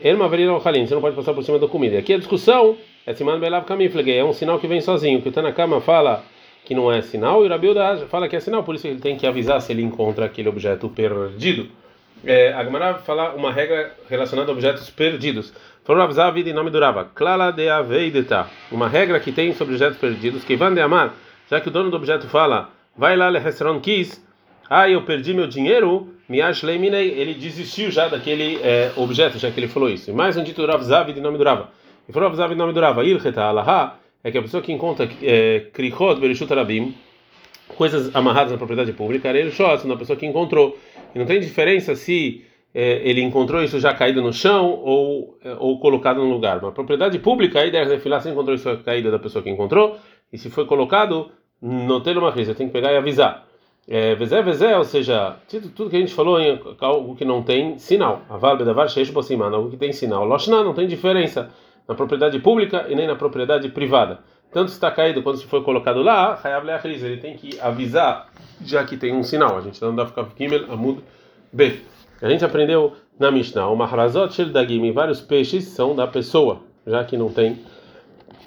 Halim, 0.63 0.87
você 0.87 0.93
não 0.93 1.01
pode 1.01 1.15
passar 1.15 1.33
por 1.33 1.43
cima 1.43 1.59
da 1.59 1.67
comida. 1.67 1.97
Aqui 1.99 2.13
a 2.13 2.17
discussão 2.17 2.77
é 3.05 3.13
Siman 3.13 3.39
Belav 3.39 3.65
Kamifleg, 3.65 4.11
é 4.11 4.23
um 4.23 4.33
sinal 4.33 4.59
que 4.59 4.67
vem 4.67 4.81
sozinho, 4.81 5.21
que 5.21 5.29
o 5.29 5.31
Tanakama 5.31 5.81
fala 5.81 6.23
que 6.65 6.75
não 6.75 6.91
é 6.91 7.01
sinal 7.01 7.43
e 7.43 7.47
o 7.47 7.49
Rabilda 7.49 8.05
fala 8.09 8.27
que 8.27 8.35
é 8.35 8.39
sinal, 8.39 8.63
por 8.63 8.75
isso 8.75 8.87
ele 8.87 8.99
tem 8.99 9.15
que 9.17 9.25
avisar 9.25 9.61
se 9.61 9.71
ele 9.71 9.81
encontra 9.81 10.25
aquele 10.25 10.49
objeto 10.49 10.89
perdido. 10.89 11.69
É, 12.25 12.51
a 12.53 12.63
Gemara 12.63 12.95
fala 12.95 13.33
uma 13.35 13.51
regra 13.51 13.93
relacionada 14.09 14.51
a 14.51 14.53
objetos 14.53 14.89
perdidos. 14.89 15.53
Falou 15.83 16.05
vida 16.33 16.49
em 16.49 16.53
nome 16.53 16.69
do 16.69 16.79
Rava. 16.79 17.05
Klala 17.05 17.51
de 17.51 17.69
aveideta. 17.69 18.47
Uma 18.69 18.89
regra 18.89 19.19
que 19.21 19.31
tem 19.31 19.53
sobre 19.53 19.75
objetos 19.75 19.97
perdidos, 19.97 20.43
que 20.43 20.57
van 20.57 20.73
de 20.73 20.81
amar, 20.81 21.13
já 21.49 21.61
que 21.61 21.69
o 21.69 21.71
dono 21.71 21.89
do 21.89 21.95
objeto 21.95 22.27
fala, 22.27 22.69
vai 22.97 23.15
lá, 23.15 23.29
le 23.29 23.39
restaurant 23.39 23.79
quis, 23.79 24.21
Ah, 24.69 24.89
eu 24.89 25.01
perdi 25.03 25.33
meu 25.33 25.47
dinheiro, 25.47 26.09
Miash 26.27 26.61
Leiminei, 26.61 27.11
ele 27.11 27.33
desistiu 27.33 27.89
já 27.89 28.09
daquele 28.09 28.57
é, 28.61 28.91
objeto, 28.97 29.39
já 29.39 29.49
que 29.49 29.57
ele 29.57 29.67
falou 29.69 29.89
isso. 29.89 30.09
E 30.09 30.13
mais 30.13 30.35
um 30.35 30.43
dito 30.43 30.65
Rav 30.65 30.83
Zavid 30.83 31.15
de 31.15 31.21
nome 31.21 31.37
durava. 31.37 31.69
E 32.07 32.11
falou 32.11 32.27
Rav 32.27 32.37
Zavid 32.37 32.55
de 32.55 32.59
nome 32.59 32.73
durava. 32.73 33.05
Ilcheta 33.05 33.43
Alaha, 33.43 33.97
é 34.21 34.29
que 34.29 34.37
a 34.37 34.41
pessoa 34.41 34.61
que 34.61 34.73
encontra 34.73 35.07
é, 35.23 35.67
Krichot 35.71 36.19
Berishut 36.19 36.51
Arabim, 36.51 36.93
coisas 37.77 38.13
amarradas 38.13 38.51
na 38.51 38.57
propriedade 38.57 38.91
pública, 38.91 39.29
ele 39.29 39.51
shot, 39.51 39.85
uma 39.85 39.95
pessoa 39.95 40.17
que 40.17 40.25
encontrou. 40.25 40.77
E 41.15 41.19
não 41.19 41.25
tem 41.25 41.39
diferença 41.39 41.95
se 41.95 42.43
é, 42.75 43.09
ele 43.09 43.21
encontrou 43.21 43.63
isso 43.63 43.79
já 43.79 43.93
caído 43.93 44.21
no 44.21 44.33
chão 44.33 44.69
ou, 44.69 45.37
é, 45.45 45.55
ou 45.57 45.79
colocado 45.79 46.17
no 46.17 46.29
lugar. 46.29 46.59
Uma 46.59 46.73
propriedade 46.73 47.17
pública, 47.19 47.61
aí 47.61 47.71
deve 47.71 47.95
refilar 47.95 48.21
se 48.21 48.27
encontrou 48.27 48.53
isso 48.53 48.77
caído 48.79 49.09
da 49.11 49.17
pessoa 49.17 49.41
que 49.41 49.49
encontrou, 49.49 49.97
e 50.31 50.37
se 50.37 50.49
foi 50.49 50.65
colocado, 50.65 51.31
não 51.61 52.01
tem 52.01 52.17
uma 52.17 52.33
crise, 52.33 52.53
tem 52.53 52.67
que 52.67 52.73
pegar 52.73 52.91
e 52.91 52.97
avisar. 52.97 53.46
É, 53.89 54.15
vezé, 54.15 54.41
vezé, 54.41 54.77
ou 54.77 54.83
seja, 54.83 55.37
tudo, 55.49 55.69
tudo 55.69 55.89
que 55.89 55.95
a 55.95 55.99
gente 55.99 56.13
falou 56.13 56.39
em 56.41 56.59
algo 56.81 57.15
que 57.15 57.23
não 57.23 57.41
tem 57.41 57.79
sinal. 57.79 58.21
A 58.29 58.35
valbe 58.35 58.65
da 58.65 58.73
var 58.73 58.89
sheish 58.89 59.13
algo 59.15 59.69
que 59.69 59.77
tem 59.77 59.93
sinal. 59.93 60.25
Loshna 60.25 60.61
não 60.61 60.73
tem 60.73 60.87
diferença 60.87 61.49
na 61.87 61.95
propriedade 61.95 62.37
pública 62.39 62.85
e 62.89 62.95
nem 62.95 63.07
na 63.07 63.15
propriedade 63.15 63.69
privada. 63.69 64.19
Tanto 64.51 64.69
está 64.69 64.91
caído 64.91 65.23
quando 65.23 65.37
se 65.37 65.45
foi 65.45 65.61
colocado 65.63 66.01
lá, 66.01 66.39
ele 66.83 67.17
tem 67.17 67.37
que 67.37 67.59
avisar, 67.61 68.27
já 68.61 68.83
que 68.83 68.97
tem 68.97 69.13
um 69.13 69.23
sinal. 69.23 69.57
A 69.57 69.61
gente 69.61 69.81
não 69.81 69.95
dá 69.95 70.05
ficar 70.05 70.27
Gimel 70.37 70.71
Amud 70.71 71.01
B. 71.53 71.79
A 72.21 72.29
gente 72.29 72.43
aprendeu 72.43 72.93
na 73.19 73.31
Mishnah, 73.31 73.67
o 73.67 73.75
Mahrazot 73.75 74.33
Shel 74.33 74.49
Dagim, 74.49 74.91
vários 74.91 75.21
peixes 75.21 75.65
são 75.65 75.95
da 75.95 76.07
pessoa, 76.07 76.61
já 76.85 77.03
que 77.03 77.15
não 77.15 77.29
tem 77.29 77.59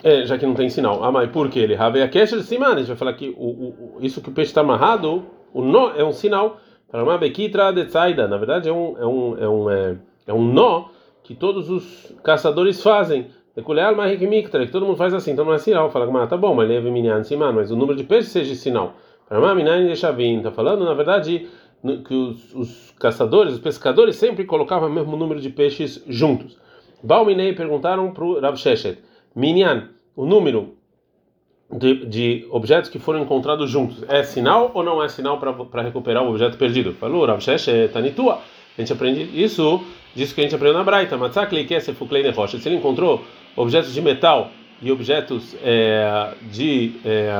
é, 0.02 0.24
já 0.24 0.38
que 0.38 0.46
não 0.46 0.54
tem 0.54 0.68
sinal. 0.68 1.02
Ah, 1.04 1.12
mas 1.12 1.30
por 1.30 1.48
que 1.48 1.58
ele? 1.58 1.74
Rave 1.74 2.02
Akesher 2.02 2.42
Siman, 2.42 2.74
a 2.74 2.78
gente 2.78 2.88
vai 2.88 2.96
falar 2.96 3.12
que 3.14 3.34
o, 3.36 3.44
o, 3.44 3.98
isso 4.00 4.20
que 4.20 4.28
o 4.28 4.32
peixe 4.32 4.50
está 4.50 4.60
amarrado, 4.62 5.24
o 5.52 5.62
nó 5.62 5.92
é 5.96 6.04
um 6.04 6.12
sinal. 6.12 6.58
Para 6.90 7.04
uma 7.04 7.16
Bekitra 7.18 7.72
de 7.72 7.86
na 8.28 8.36
verdade 8.36 8.68
é 8.68 8.72
um, 8.72 8.98
é 8.98 9.06
um, 9.06 9.38
é 9.38 9.48
um, 9.48 9.70
é, 9.70 9.96
é 10.26 10.34
um 10.34 10.42
nó 10.42 10.86
que 11.22 11.34
todos 11.34 11.70
os 11.70 12.12
caçadores 12.24 12.82
fazem. 12.82 13.28
Que 13.54 14.72
todo 14.72 14.86
mundo 14.86 14.96
faz 14.96 15.12
assim, 15.12 15.32
então 15.32 15.44
não 15.44 15.52
é 15.52 15.58
sinal. 15.58 15.90
Fala, 15.90 16.10
mas 16.10 16.28
tá 16.28 16.36
bom, 16.36 16.54
mas 16.54 16.68
leve 16.68 16.90
minyan 16.90 17.22
siman, 17.22 17.52
mas 17.52 17.70
o 17.70 17.76
número 17.76 17.96
de 17.96 18.04
peixes 18.04 18.32
seja 18.32 18.54
sinal. 18.54 18.94
Para 19.28 19.38
uma 19.38 19.54
minyan 19.54 19.84
deixa 19.84 20.10
vir. 20.10 20.38
Está 20.38 20.50
falando, 20.50 20.84
na 20.84 20.94
verdade, 20.94 21.46
que 22.06 22.14
os, 22.14 22.54
os, 22.54 22.90
caçadores, 22.98 23.54
os 23.54 23.60
pescadores 23.60 24.16
sempre 24.16 24.44
colocavam 24.44 24.88
o 24.88 24.92
mesmo 24.92 25.16
número 25.16 25.40
de 25.40 25.50
peixes 25.50 26.02
juntos. 26.06 26.58
Balminei 27.02 27.54
perguntaram 27.54 28.12
para 28.12 28.24
o 28.24 28.40
Rav 28.40 28.56
Sheshet, 28.56 28.98
Minyan, 29.34 29.88
o 30.16 30.26
número 30.26 30.74
de, 31.72 32.06
de, 32.06 32.48
objetos 32.50 32.90
que 32.90 32.98
foram 32.98 33.20
encontrados 33.20 33.70
juntos, 33.70 34.04
é 34.08 34.22
sinal 34.22 34.70
ou 34.74 34.82
não 34.82 35.02
é 35.02 35.08
sinal 35.08 35.38
para 35.38 35.82
recuperar 35.82 36.24
o 36.24 36.30
objeto 36.30 36.56
perdido? 36.56 36.92
Falou, 36.94 37.24
Rav 37.24 37.40
Sheshet, 37.40 37.92
Tanitua. 37.92 38.40
A 38.76 38.80
gente 38.80 38.92
aprende 38.92 39.22
isso, 39.34 39.84
disso 40.14 40.34
que 40.34 40.40
a 40.40 40.44
gente 40.44 40.54
aprendeu 40.54 40.78
na 40.78 40.84
Braita. 40.84 41.16
Matzakli 41.16 41.64
Kesef 41.64 42.02
Ukleine 42.02 42.30
Rocha. 42.30 42.58
Se 42.58 42.68
ele 42.68 42.76
encontrou 42.76 43.22
objetos 43.56 43.92
de 43.92 44.00
metal 44.00 44.50
e 44.80 44.90
objetos 44.90 45.54
é, 45.62 46.32
de 46.50 46.94
é, 47.04 47.30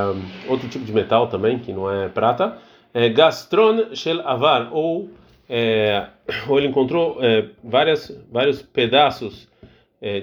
outro 0.49 0.69
tipo 0.69 0.85
de 0.85 0.93
metal 0.93 1.29
também, 1.29 1.59
que 1.59 1.73
não 1.73 1.91
é 1.91 2.09
prata, 2.09 2.59
é, 2.93 3.09
gastron 3.09 3.95
shel 3.95 4.21
avar, 4.27 4.69
ou, 4.73 5.09
é, 5.49 6.07
ou 6.49 6.59
ele 6.59 6.69
encontrou 6.69 7.19
é, 7.21 7.47
várias, 7.65 8.15
vários 8.31 8.61
pedaços 8.61 9.49
é, 9.63 9.70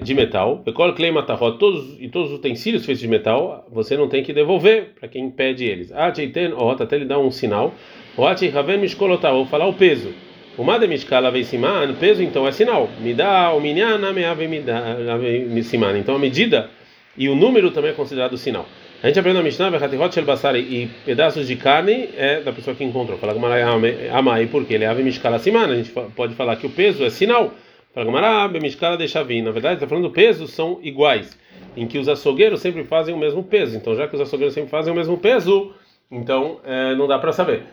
de 0.02 0.12
metal, 0.12 0.64
todos 1.58 1.96
e 2.00 2.08
todos 2.08 2.32
os 2.32 2.38
utensílios 2.38 2.84
feitos 2.84 3.00
de 3.00 3.06
metal, 3.06 3.64
você 3.70 3.96
não 3.96 4.08
tem 4.08 4.24
que 4.24 4.32
devolver 4.32 4.94
para 4.98 5.08
quem 5.08 5.30
pede 5.30 5.64
eles. 5.64 5.92
Até 5.92 6.22
ele 6.96 7.04
dá 7.04 7.18
um 7.18 7.30
sinal, 7.30 7.72
ou 8.16 9.46
falar 9.46 9.66
o 9.66 9.74
peso. 9.74 10.12
O 10.56 10.64
mademishkala 10.64 11.30
vem 11.30 11.44
siman, 11.44 11.94
peso 11.94 12.20
então 12.20 12.44
é 12.44 12.50
sinal. 12.50 12.88
Me 13.00 13.14
dá 13.14 13.52
o 13.52 13.60
minhana 13.60 14.12
me 14.12 14.24
ave 14.24 14.48
me 14.48 15.62
siman. 15.62 15.96
Então 15.96 16.16
a 16.16 16.18
medida 16.18 16.68
e 17.16 17.28
o 17.28 17.36
número 17.36 17.70
também 17.70 17.92
é 17.92 17.94
considerado 17.94 18.36
sinal. 18.36 18.66
A 19.00 19.06
gente 19.06 19.20
aprende 19.20 19.38
na 19.38 19.44
Mishnah, 19.44 19.70
Bechatirot 19.70 20.12
Shel 20.12 20.24
Basari, 20.24 20.58
e 20.58 20.90
pedaços 21.04 21.46
de 21.46 21.54
carne 21.54 22.08
é 22.16 22.40
da 22.40 22.52
pessoa 22.52 22.74
que 22.74 22.82
encontrou. 22.82 23.16
Fala 23.18 23.32
Gamara 23.32 23.64
Amai, 24.12 24.46
porque 24.46 24.74
ele 24.74 24.82
é 24.82 24.88
ave 24.88 25.04
mishkala 25.04 25.38
simana. 25.38 25.74
A 25.74 25.76
gente 25.76 25.92
pode 26.16 26.34
falar 26.34 26.56
que 26.56 26.66
o 26.66 26.70
peso 26.70 27.04
é 27.04 27.10
sinal. 27.10 27.54
Na 29.42 29.50
verdade, 29.50 29.74
está 29.74 29.86
falando 29.86 30.10
pesos 30.10 30.52
são 30.52 30.78
iguais, 30.82 31.38
em 31.76 31.86
que 31.86 31.98
os 31.98 32.08
açougueiros 32.08 32.60
sempre 32.60 32.84
fazem 32.84 33.14
o 33.14 33.18
mesmo 33.18 33.42
peso. 33.42 33.76
Então, 33.76 33.94
já 33.94 34.06
que 34.06 34.14
os 34.14 34.20
açougueiros 34.20 34.54
sempre 34.54 34.70
fazem 34.70 34.92
o 34.92 34.96
mesmo 34.96 35.18
peso, 35.18 35.72
então 36.10 36.60
é, 36.64 36.94
não 36.94 37.08
dá 37.08 37.18
para 37.18 37.32
saber. 37.32 37.64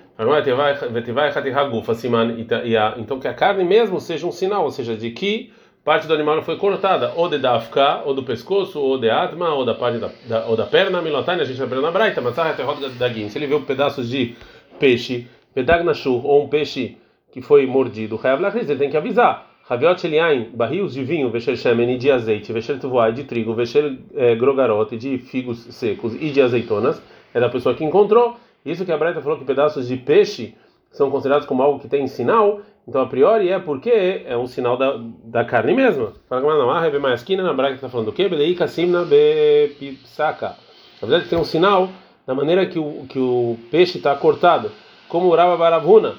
Então, 2.97 3.19
que 3.19 3.27
a 3.27 3.33
carne 3.33 3.63
mesmo 3.63 3.99
seja 3.99 4.25
um 4.25 4.31
sinal, 4.31 4.63
ou 4.63 4.71
seja, 4.71 4.95
de 4.95 5.11
que 5.11 5.53
parte 5.83 6.07
do 6.07 6.13
animal 6.13 6.41
foi 6.41 6.57
cortada, 6.57 7.13
ou 7.15 7.29
de 7.29 7.37
dafka, 7.37 8.01
ou 8.05 8.15
do 8.15 8.23
pescoço, 8.23 8.79
ou 8.79 8.97
de 8.97 9.09
atma, 9.09 9.53
ou 9.53 9.63
da 9.63 9.75
parte 9.75 9.99
da, 9.99 10.09
da 10.27 10.45
ou 10.47 10.57
da 10.57 10.65
perna, 10.65 11.01
milotaina, 11.01 11.43
a 11.43 11.45
gente 11.45 11.61
aprendeu 11.61 11.83
na 11.83 11.91
braita, 11.91 12.21
mas 12.21 12.33
se 12.33 13.37
ele 13.37 13.45
viu 13.45 13.61
pedaços 13.61 14.09
de 14.09 14.35
peixe, 14.79 15.27
pedagnashur, 15.53 16.25
ou 16.25 16.45
um 16.45 16.47
peixe 16.47 16.97
que 17.31 17.41
foi 17.41 17.67
mordido, 17.67 18.19
ele 18.55 18.75
tem 18.75 18.89
que 18.89 18.97
avisar. 18.97 19.54
Raviot 19.67 20.05
eliain, 20.05 20.49
barris 20.53 20.93
de 20.93 21.03
vinho, 21.03 21.29
vexer 21.31 21.57
shemen 21.57 21.97
de 21.97 22.11
azeite, 22.11 22.53
vexer 22.53 22.79
tuvoai 22.79 23.11
de 23.11 23.23
trigo, 23.23 23.53
vexer 23.53 23.97
eh, 24.15 24.35
grogarote 24.35 24.95
de 24.95 25.17
figos 25.17 25.59
secos 25.71 26.13
e 26.15 26.29
de 26.29 26.41
azeitonas, 26.41 27.01
é 27.33 27.39
da 27.39 27.49
pessoa 27.49 27.73
que 27.73 27.83
encontrou. 27.83 28.37
Isso 28.63 28.85
que 28.85 28.91
a 28.91 28.97
Braita 28.97 29.21
falou 29.21 29.37
que 29.37 29.45
pedaços 29.45 29.87
de 29.87 29.97
peixe 29.97 30.55
são 30.91 31.09
considerados 31.09 31.47
como 31.47 31.63
algo 31.63 31.79
que 31.79 31.87
tem 31.87 32.07
sinal, 32.07 32.61
então, 32.87 33.01
a 33.01 33.07
priori 33.07 33.49
é 33.49 33.57
porque 33.57 34.23
é 34.25 34.37
um 34.37 34.45
sinal 34.45 34.77
da, 34.77 34.99
da 35.23 35.43
carne 35.43 35.73
mesmo. 35.73 36.13
Fala 36.29 36.41
que 36.41 36.47
não, 36.47 36.69
ah, 36.69 36.99
mais 36.99 37.21
esquina 37.21 37.41
na 37.41 37.51
braga 37.51 37.71
que 37.71 37.77
está 37.77 37.89
falando 37.89 38.07
do 38.07 38.13
quê? 38.13 38.29
Beleika 38.29 38.67
simna 38.67 39.03
be 39.03 39.97
saca. 40.05 40.55
Na 41.01 41.07
verdade, 41.07 41.27
tem 41.27 41.37
um 41.37 41.43
sinal 41.43 41.89
da 42.27 42.35
maneira 42.35 42.65
que 42.67 42.77
o, 42.77 43.05
que 43.09 43.17
o 43.17 43.57
peixe 43.71 43.97
está 43.97 44.15
cortado. 44.15 44.71
Como 45.09 45.27
o 45.27 45.35
Rava 45.35 45.57
Barabuna, 45.57 46.15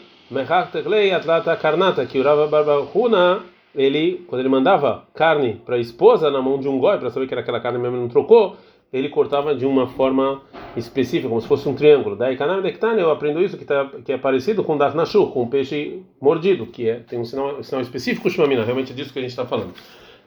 Karnata, 1.57 2.05
que 2.05 2.19
o 2.19 2.23
Rava 2.23 2.49
Barabuna, 2.49 3.45
ele, 3.75 4.25
quando 4.27 4.41
ele 4.41 4.49
mandava 4.49 5.07
carne 5.15 5.61
para 5.65 5.77
a 5.77 5.79
esposa 5.79 6.31
na 6.31 6.43
mão 6.43 6.59
de 6.59 6.69
um 6.69 6.79
goi, 6.79 6.99
para 6.99 7.11
saber 7.11 7.29
que 7.29 7.35
era 7.35 7.43
aquela 7.43 7.61
carne 7.61 7.79
mesmo, 7.79 7.97
não 7.97 8.09
trocou, 8.09 8.57
ele 8.93 9.09
cortava 9.09 9.55
de 9.55 9.65
uma 9.65 9.87
forma 9.87 10.43
específica, 10.77 11.29
como 11.29 11.41
se 11.41 11.47
fosse 11.47 11.69
um 11.69 11.75
triângulo. 11.75 12.17
Daí, 12.17 12.37
Kanam 12.37 12.61
Dektane, 12.61 13.01
eu 13.01 13.11
aprendo 13.11 13.41
isso 13.41 13.57
que, 13.57 13.65
tá, 13.65 13.89
que 14.05 14.13
é 14.13 14.19
parecido 14.19 14.65
com 14.65 14.77
Darnashu, 14.77 15.29
com 15.29 15.43
um 15.43 15.49
peixe 15.49 16.03
mordido, 16.21 16.67
que 16.67 16.89
é, 16.89 16.97
tem 16.97 17.19
um 17.19 17.25
sinal, 17.25 17.63
sinal 17.63 17.83
específico, 17.83 18.29
Shumamina, 18.31 18.65
realmente 18.65 18.93
é 18.93 18.95
disso 18.95 19.13
que 19.13 19.19
a 19.19 19.23
gente 19.23 19.31
está 19.31 19.47
falando. 19.47 19.75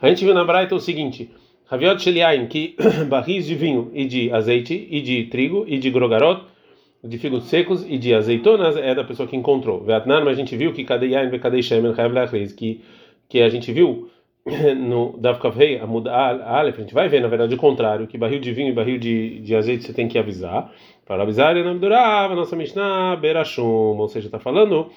A 0.02 0.08
gente 0.08 0.24
viu 0.24 0.34
na 0.34 0.46
Braita 0.46 0.76
o 0.76 0.80
seguinte: 0.80 1.32
Raviot 1.66 2.02
Sheliain, 2.02 2.48
que 2.48 2.76
barris 3.10 3.46
de 3.46 3.56
vinho 3.56 3.92
e 3.94 4.06
de 4.06 4.32
azeite, 4.32 4.88
e 4.90 5.02
de 5.02 5.26
trigo, 5.26 5.66
e 5.68 5.78
de 5.78 5.90
grogarot, 5.90 6.44
de 7.04 7.18
figos 7.18 7.46
secos 7.46 7.86
e 7.88 7.98
de 7.98 8.14
azeitonas 8.14 8.76
é 8.76 8.94
da 8.94 9.04
pessoa 9.04 9.28
que 9.28 9.36
encontrou. 9.36 9.84
Vietnam, 9.84 10.28
a 10.28 10.34
gente 10.34 10.56
viu 10.56 10.74
que 10.74 10.84
Kadei 10.84 11.12
Yain, 11.12 11.30
Kadei 11.40 11.64
Shemen, 11.64 11.94
que, 12.58 12.82
que 13.28 13.42
a 13.42 13.50
gente 13.50 13.72
viu 13.72 14.10
no 14.78 15.16
Dav 15.18 15.40
Kavrei, 15.40 15.80
a 15.80 15.88
muda 15.88 16.12
Aleph, 16.12 16.78
a 16.78 16.82
gente 16.82 16.94
vai 16.94 17.08
ver, 17.08 17.22
na 17.22 17.28
verdade, 17.28 17.54
o 17.54 17.58
contrário, 17.58 18.08
que 18.08 18.18
barril 18.18 18.40
de 18.40 18.52
vinho 18.52 18.70
e 18.70 18.74
barril 18.74 18.98
de, 18.98 19.40
de 19.40 19.56
azeite 19.56 19.86
você 19.86 19.94
tem 19.94 20.08
que 20.08 20.18
avisar. 20.18 20.72
Para 21.06 21.24
avisar, 21.24 21.56
ele 21.56 21.66
não 21.66 21.78
durava, 21.78 22.36
nossa 22.36 22.56
Mishnah, 22.56 23.16
Berashum, 23.16 23.98
ou 23.98 24.08
seja, 24.08 24.28
está 24.28 24.40
falando 24.40 24.92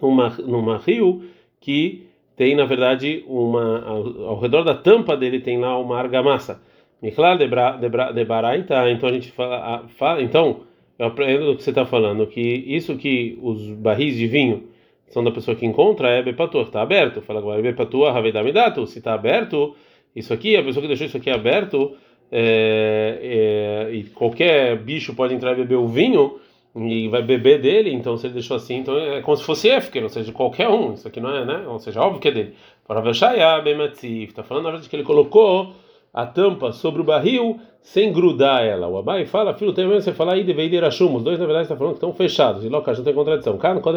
numa, 0.00 0.30
numa 0.30 0.78
rio 0.78 1.24
que 1.60 2.06
tem, 2.36 2.54
na 2.54 2.64
verdade, 2.64 3.24
uma, 3.26 3.84
ao, 3.84 4.28
ao, 4.28 4.40
redor 4.40 4.64
da 4.64 4.74
tampa 4.74 5.16
dele 5.16 5.40
tem 5.40 5.58
lá 5.58 5.78
uma 5.78 5.98
argamassa. 5.98 6.60
Miklar 7.00 7.38
de 7.38 8.24
Baraita, 8.24 8.90
então 8.90 9.08
a 9.08 9.12
gente 9.12 9.30
fala, 9.30 9.84
fala, 9.88 10.22
então, 10.22 10.62
eu 10.98 11.06
aprendo 11.06 11.46
do 11.46 11.56
que 11.56 11.62
você 11.62 11.70
está 11.70 11.84
falando, 11.84 12.26
que 12.26 12.40
isso 12.40 12.96
que 12.96 13.38
os 13.42 13.68
barris 13.70 14.16
de 14.16 14.26
vinho 14.26 14.68
são 15.08 15.22
da 15.22 15.30
pessoa 15.30 15.56
que 15.56 15.66
encontra 15.66 16.08
é 16.08 16.22
bepatur, 16.22 16.62
está 16.62 16.82
aberto. 16.82 17.22
Fala 17.22 17.38
agora, 17.40 17.62
bepatur, 17.62 18.08
havedamidato, 18.08 18.86
se 18.86 18.98
está 18.98 19.14
aberto, 19.14 19.74
isso 20.14 20.32
aqui, 20.32 20.56
a 20.56 20.62
pessoa 20.62 20.82
que 20.82 20.88
deixou 20.88 21.06
isso 21.06 21.16
aqui 21.16 21.30
aberto, 21.30 21.96
é, 22.30 23.88
é, 23.90 23.94
e 23.94 24.04
qualquer 24.04 24.76
bicho 24.78 25.14
pode 25.14 25.34
entrar 25.34 25.52
e 25.52 25.56
beber 25.56 25.76
o 25.76 25.86
vinho 25.86 26.38
e 26.76 27.06
vai 27.08 27.22
beber 27.22 27.60
dele, 27.60 27.92
então 27.92 28.16
se 28.16 28.26
ele 28.26 28.34
deixou 28.34 28.56
assim, 28.56 28.78
então 28.78 28.98
é 28.98 29.20
como 29.20 29.36
se 29.36 29.44
fosse 29.44 29.68
Efker, 29.68 30.02
ou 30.02 30.08
seja, 30.08 30.32
qualquer 30.32 30.68
um, 30.68 30.94
isso 30.94 31.06
aqui 31.06 31.20
não 31.20 31.32
é, 31.32 31.44
né? 31.44 31.64
Ou 31.68 31.78
seja, 31.78 32.00
óbvio 32.00 32.20
que 32.20 32.28
é 32.28 32.32
dele. 32.32 32.54
Para 32.86 33.00
Veshaya 33.00 33.60
Bematzif, 33.60 34.30
está 34.30 34.42
falando 34.42 34.64
na 34.64 34.70
verdade 34.70 34.88
que 34.88 34.96
ele 34.96 35.04
colocou 35.04 35.72
a 36.14 36.24
tampa 36.24 36.70
sobre 36.70 37.00
o 37.00 37.04
barril 37.04 37.58
sem 37.80 38.12
grudar 38.12 38.64
ela. 38.64 38.86
O 38.86 38.96
Abai 38.96 39.26
fala, 39.26 39.52
filho, 39.52 39.72
tem 39.72 39.84
mesmo 39.84 40.00
você 40.00 40.12
falar 40.12 40.34
aí 40.34 40.44
de 40.44 40.52
Veiderashum. 40.52 41.12
Os 41.16 41.24
dois, 41.24 41.40
na 41.40 41.44
verdade, 41.44 41.64
estão 41.64 41.76
tá 41.76 41.78
falando 41.78 41.94
que 41.94 41.98
estão 41.98 42.14
fechados. 42.14 42.64
E 42.64 42.68
logo 42.68 42.86
não 42.86 43.04
tem 43.04 43.12
contradição. 43.12 43.58
Cara, 43.58 43.80
quando 43.80 43.96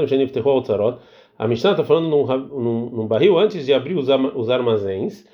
a 1.39 1.47
Mishnah 1.47 1.71
está 1.71 1.83
falando 1.83 2.09
num, 2.09 2.25
num, 2.25 2.89
num, 2.89 3.07
barril 3.07 3.37
antes 3.37 3.65
de 3.65 3.71
abrir 3.71 3.95
os, 3.95 4.07
os 4.35 4.49
armazéns, 4.49 5.25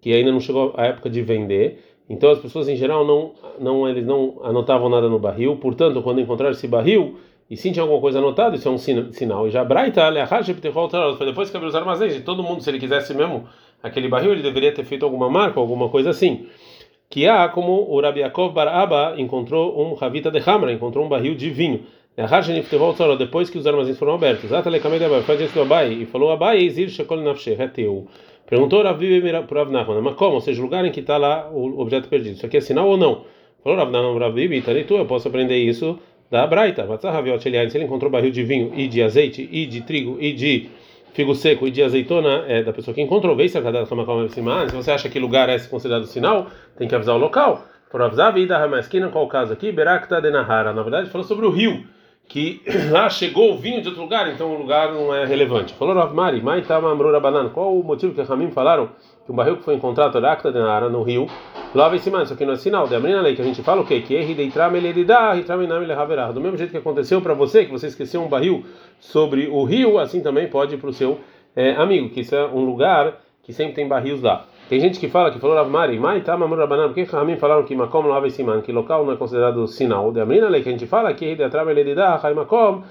que 0.00 0.14
ainda 0.14 0.32
não 0.32 0.40
chegou 0.40 0.72
a 0.76 0.86
época 0.86 1.10
de 1.10 1.20
vender. 1.20 1.84
Então 2.08 2.30
as 2.30 2.38
pessoas 2.38 2.68
em 2.68 2.74
geral 2.74 3.06
não, 3.06 3.32
não, 3.60 3.86
eles 3.86 4.06
não 4.06 4.40
anotavam 4.42 4.88
nada 4.88 5.08
no 5.08 5.18
barril. 5.18 5.56
Portanto, 5.56 6.02
quando 6.02 6.20
encontraram 6.20 6.52
esse 6.52 6.66
barril, 6.66 7.18
e 7.50 7.56
sim 7.56 7.70
tinha 7.70 7.82
alguma 7.82 8.00
coisa 8.00 8.18
anotada, 8.18 8.56
isso 8.56 8.66
é 8.66 8.70
um 8.70 8.78
sinal. 8.78 9.46
E 9.46 9.50
já 9.50 9.62
Braita, 9.62 10.10
depois 10.10 11.50
que 11.50 11.56
abriu 11.56 11.68
os 11.68 11.74
armazéns, 11.74 12.16
e 12.16 12.22
todo 12.22 12.42
mundo, 12.42 12.62
se 12.62 12.70
ele 12.70 12.78
quisesse 12.78 13.12
mesmo 13.12 13.46
aquele 13.82 14.08
barril, 14.08 14.32
ele 14.32 14.42
deveria 14.42 14.72
ter 14.72 14.84
feito 14.84 15.04
alguma 15.04 15.28
marca, 15.28 15.58
alguma 15.58 15.88
coisa 15.88 16.10
assim. 16.10 16.46
Que 17.08 17.26
há 17.26 17.48
como 17.48 17.72
o 17.90 18.00
Rabi 18.00 18.20
Yaakov 18.20 18.52
Baraba 18.52 19.14
encontrou 19.18 19.80
um 19.80 19.94
Ravita 19.94 20.30
de 20.30 20.38
Hamra, 20.38 20.72
encontrou 20.72 21.04
um 21.04 21.08
barril 21.08 21.34
de 21.34 21.50
vinho. 21.50 21.84
Depois 23.18 23.48
que 23.48 23.56
os 23.56 23.66
armazéns 23.66 23.98
foram 23.98 24.14
abertos, 24.14 24.50
foi 25.24 25.36
diante 25.36 25.54
do 25.54 25.62
Abai 25.62 25.92
e 25.92 26.06
falou: 26.06 26.30
Abai, 26.30 26.68
Zir 26.68 26.88
Shekol 26.90 27.18
Nafshe, 27.18 27.56
é 27.58 27.66
teu. 27.66 28.06
Perguntou 28.46 28.82
para 28.82 28.90
Rav 28.92 29.70
Nachman, 29.70 30.02
mas 30.02 30.14
como? 30.16 30.34
Ou 30.34 30.40
seja, 30.40 30.60
o 30.60 30.64
lugar 30.64 30.84
em 30.84 30.90
que 30.90 31.00
está 31.00 31.16
lá 31.16 31.48
o 31.52 31.80
objeto 31.80 32.08
perdido. 32.08 32.34
Isso 32.34 32.44
aqui 32.44 32.56
é 32.56 32.60
sinal 32.60 32.88
ou 32.88 32.96
não? 32.96 33.24
Falou 33.62 33.78
Rav 33.78 33.90
Nachman, 33.90 34.18
Ravi, 34.18 34.84
tu, 34.86 34.94
eu 34.94 35.06
posso 35.06 35.28
aprender 35.28 35.56
isso 35.56 35.98
da 36.30 36.46
Braita. 36.46 36.86
Se 37.00 37.48
ele 37.48 37.84
encontrou 37.84 38.10
barril 38.10 38.30
de 38.30 38.42
vinho 38.42 38.72
e 38.74 38.86
de 38.86 39.02
azeite 39.02 39.48
e 39.50 39.66
de 39.66 39.82
trigo 39.82 40.16
e 40.20 40.32
de 40.32 40.68
figo 41.12 41.34
seco 41.34 41.66
e 41.66 41.70
de 41.70 41.82
azeitona 41.82 42.44
é 42.46 42.62
da 42.62 42.72
pessoa 42.72 42.94
que 42.94 43.00
encontrou, 43.00 43.36
vê 43.36 43.48
se 43.48 43.58
a 43.58 43.62
cada 43.62 43.84
se 43.86 44.76
você 44.76 44.90
acha 44.90 45.08
que 45.08 45.18
lugar 45.18 45.48
é 45.48 45.58
considerado 45.58 46.06
sinal, 46.06 46.46
tem 46.76 46.88
que 46.88 46.94
avisar 46.94 47.14
o 47.14 47.18
local. 47.18 47.66
Por 47.90 48.00
avisar 48.00 48.28
a 48.28 48.30
vida, 48.30 48.56
Ramasquina, 48.56 49.08
qual 49.08 49.24
o 49.24 49.28
caso 49.28 49.52
aqui? 49.52 49.72
Berakta 49.72 50.20
de 50.20 50.30
Nahara. 50.30 50.72
Na 50.72 50.82
verdade, 50.82 51.10
falou 51.10 51.26
sobre 51.26 51.44
o 51.44 51.50
rio, 51.50 51.84
que 52.30 52.62
lá 52.90 53.10
chegou 53.10 53.52
o 53.52 53.58
vinho 53.58 53.82
de 53.82 53.88
outro 53.88 54.02
lugar, 54.02 54.32
então 54.32 54.54
o 54.54 54.56
lugar 54.56 54.92
não 54.94 55.12
é 55.12 55.26
relevante. 55.26 55.74
Falou 55.74 55.94
Rav 55.94 56.14
Mari, 56.14 56.40
Banana. 56.40 57.50
Qual 57.50 57.76
o 57.76 57.82
motivo 57.82 58.14
que 58.14 58.22
Ramim 58.22 58.50
falaram 58.52 58.88
que 59.26 59.30
o 59.30 59.34
barril 59.34 59.56
que 59.56 59.64
foi 59.64 59.74
encontrado, 59.74 60.12
Berakta 60.12 60.52
de 60.52 60.58
Nahara, 60.58 60.88
no 60.88 61.02
rio, 61.02 61.26
Lava 61.74 61.94
esse 61.94 62.10
isso 62.10 62.32
aqui 62.32 62.44
não 62.44 62.54
é 62.54 62.56
sinal. 62.56 62.88
De 62.88 62.94
abrir 62.94 63.14
a 63.14 63.20
lei 63.20 63.34
que 63.34 63.42
a 63.42 63.44
gente 63.44 63.62
fala 63.62 63.82
o 63.82 63.86
quê? 63.86 64.00
Que 64.00 64.14
erre 64.14 64.34
deitram 64.34 64.74
eleridá, 64.74 65.36
hitram 65.36 65.62
inam 65.62 65.82
elehaverá. 65.82 66.32
Do 66.32 66.40
mesmo 66.40 66.56
jeito 66.56 66.70
que 66.70 66.76
aconteceu 66.76 67.20
para 67.20 67.34
você, 67.34 67.64
que 67.64 67.70
você 67.70 67.88
esqueceu 67.88 68.22
um 68.22 68.28
barril 68.28 68.64
sobre 68.98 69.48
o 69.48 69.62
rio, 69.64 69.98
assim 69.98 70.20
também 70.20 70.48
pode 70.48 70.76
para 70.76 70.90
o 70.90 70.92
seu 70.92 71.20
é, 71.54 71.72
amigo, 71.72 72.10
que 72.10 72.20
isso 72.20 72.34
é 72.34 72.46
um 72.46 72.64
lugar 72.64 73.20
que 73.42 73.52
sempre 73.52 73.74
tem 73.74 73.86
barris 73.86 74.20
lá. 74.20 74.46
Tem 74.70 74.78
gente 74.78 75.00
que 75.00 75.08
fala, 75.08 75.32
que 75.32 75.40
falou 75.40 75.56
Rav 75.56 75.68
Mari, 75.68 75.98
Mai 75.98 76.20
tá 76.20 76.36
mamur 76.36 76.56
rabanan, 76.56 76.86
por 76.86 76.94
que 76.94 77.02
Ramim 77.02 77.36
falaram 77.36 77.64
que 77.64 77.74
Makom 77.74 78.06
lava 78.06 78.28
esse 78.28 78.40
man, 78.44 78.60
que 78.60 78.70
local 78.70 79.04
não 79.04 79.12
é 79.12 79.16
considerado 79.16 79.66
sinal? 79.66 80.12
De 80.12 80.20
abrir 80.20 80.44
a 80.44 80.48
lei 80.48 80.62
que 80.62 80.68
a 80.68 80.72
gente 80.72 80.86
fala 80.86 81.12
que 81.12 81.24
erre 81.24 81.34
deitram 81.34 81.68
eleridá, 81.68 82.14
haimakom, 82.22 82.84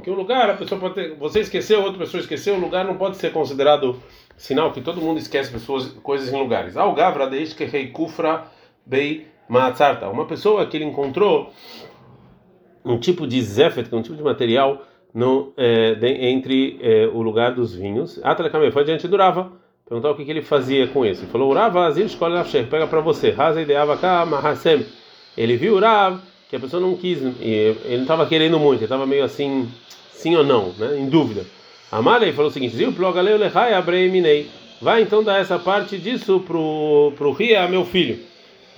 que 0.00 0.10
um 0.12 0.14
lugar, 0.14 0.50
a 0.50 0.54
pessoa 0.54 0.80
pode 0.80 0.94
ter, 0.94 1.16
você 1.16 1.40
esqueceu, 1.40 1.82
outra 1.82 1.98
pessoa 1.98 2.20
esqueceu, 2.20 2.54
o 2.54 2.60
lugar 2.60 2.84
não 2.84 2.94
pode 2.94 3.16
ser 3.16 3.32
considerado 3.32 3.96
sinal 4.36 4.70
que 4.70 4.80
todo 4.80 5.00
mundo 5.00 5.18
esquece 5.18 5.50
pessoas, 5.50 5.88
coisas 6.04 6.32
em 6.32 6.38
lugares. 6.38 6.76
Al 6.76 6.94
Gavra 6.94 7.26
desde 7.26 7.56
que 7.56 7.64
rei 7.64 7.88
Kufra 7.88 8.44
bei 8.86 9.26
Maatzarta. 9.48 10.08
Uma 10.08 10.24
pessoa 10.24 10.66
que 10.66 10.76
ele 10.76 10.84
encontrou 10.84 11.50
um 12.84 12.96
tipo 12.96 13.26
de 13.26 13.42
zefet, 13.42 13.92
é 13.92 13.96
um 13.96 14.02
tipo 14.02 14.14
de 14.14 14.22
material 14.22 14.82
no, 15.12 15.52
é, 15.56 15.96
de, 15.96 16.06
entre 16.06 16.78
é, 16.80 17.08
o 17.08 17.22
lugar 17.22 17.56
dos 17.56 17.74
vinhos. 17.74 18.20
Atalekame 18.22 18.70
foi 18.70 18.84
diante 18.84 19.08
do 19.08 19.16
Rava. 19.84 19.88
Perguntou 19.88 20.12
o 20.12 20.16
que, 20.16 20.24
que 20.24 20.30
ele 20.30 20.42
fazia 20.42 20.86
com 20.88 21.04
isso. 21.04 21.22
Ele 21.22 21.30
falou: 21.30 21.52
Rava, 21.52 21.86
Azir, 21.86 22.06
escolhe 22.06 22.34
pega 22.70 22.86
para 22.86 23.00
você. 23.00 23.30
Raza 23.30 23.60
ideava 23.60 24.24
Mahasem. 24.24 24.86
Ele 25.36 25.56
viu 25.56 25.76
o 25.76 25.80
Rav, 25.80 26.20
que 26.48 26.56
a 26.56 26.60
pessoa 26.60 26.80
não 26.80 26.96
quis, 26.96 27.18
ele 27.40 27.96
não 27.96 28.02
estava 28.02 28.26
querendo 28.26 28.58
muito, 28.58 28.78
ele 28.78 28.84
estava 28.84 29.04
meio 29.06 29.24
assim, 29.24 29.68
sim 30.12 30.36
ou 30.36 30.44
não, 30.44 30.72
né, 30.78 30.96
em 30.96 31.08
dúvida. 31.08 31.44
Amalei 31.90 32.32
falou 32.32 32.50
o 32.50 32.52
seguinte: 32.52 32.76
Ziu 32.76 32.92
plogaleu 32.92 33.36
lehai 33.36 33.74
abreiminei. 33.74 34.48
Vai 34.80 35.02
então 35.02 35.22
dar 35.22 35.40
essa 35.40 35.58
parte 35.58 35.96
disso 35.98 36.40
pro 36.40 37.12
pro 37.16 37.32
Ria, 37.32 37.66
meu 37.68 37.84
filho. 37.84 38.18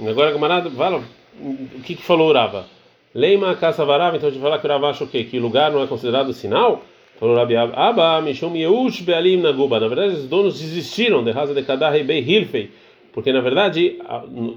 Agora 0.08 0.32
camarada, 0.32 0.70
fala 0.70 1.02
o 1.40 1.80
que 1.82 1.94
que 1.94 2.02
falou 2.02 2.28
Urava? 2.28 2.66
Leima 3.14 3.54
caçavarava, 3.54 4.16
então 4.16 4.28
a 4.28 4.32
gente 4.32 4.42
fala 4.42 4.58
que 4.58 4.66
Urava 4.66 4.90
acha 4.90 5.04
o 5.04 5.06
quê? 5.06 5.25
Que 5.25 5.38
lugar 5.38 5.70
não 5.70 5.82
é 5.82 5.86
considerado 5.86 6.32
sinal? 6.32 6.82
Falou 7.18 7.37
Rabi 7.37 7.56
Abba, 7.56 8.20
Mishum 8.20 8.54
Yeush 8.54 9.00
Bealim 9.00 9.38
Naguba. 9.38 9.80
Na 9.80 9.88
verdade, 9.88 10.14
os 10.14 10.26
donos 10.26 10.61
desistiram 10.61 11.25
de 11.25 11.30
Raza 11.30 11.54
de 11.54 11.62
Kadar 11.62 11.92
Bei 12.04 12.18
Hilfei. 12.18 12.70
Porque 13.12 13.33
na 13.33 13.40
verdade, 13.40 13.98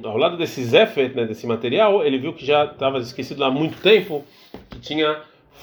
ao 0.04 0.17
lado 0.17 0.36
desse 0.36 0.62
Zefet, 0.65 1.15
né, 1.15 1.24
desse 1.24 1.48
material, 1.48 2.06
ele 2.06 2.17
viu 2.17 2.34
que 2.34 2.45
já 2.45 2.65
estava 2.65 2.98
esquecido 3.00 3.39
lá 3.39 3.48
há 3.48 3.52
muito 3.52 3.82
tempo, 3.82 4.26
que 4.69 4.82
tinha 4.82 5.22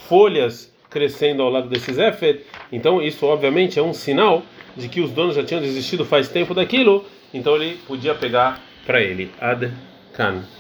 folhas 0.09 0.75
crescendo 0.89 1.43
ao 1.43 1.51
lado 1.51 1.69
desse 1.69 1.93
Zefet, 1.93 2.41
então 2.73 3.03
isso 3.03 3.27
obviamente 3.27 3.79
é 3.79 3.83
um 3.83 3.93
sinal 3.93 4.43
de 4.75 4.89
que 4.89 5.03
os 5.03 5.11
donos 5.11 5.35
já 5.35 5.45
tinham 5.45 5.61
desistido 5.61 6.07
faz 6.07 6.29
tempo 6.31 6.55
daquilo, 6.55 7.05
então 7.35 7.55
ele 7.57 7.77
podia 7.87 8.15
pegar 8.15 8.63
para 8.87 9.03
ele. 9.03 9.31
Ad 9.39 9.71
Kan. 10.15 10.56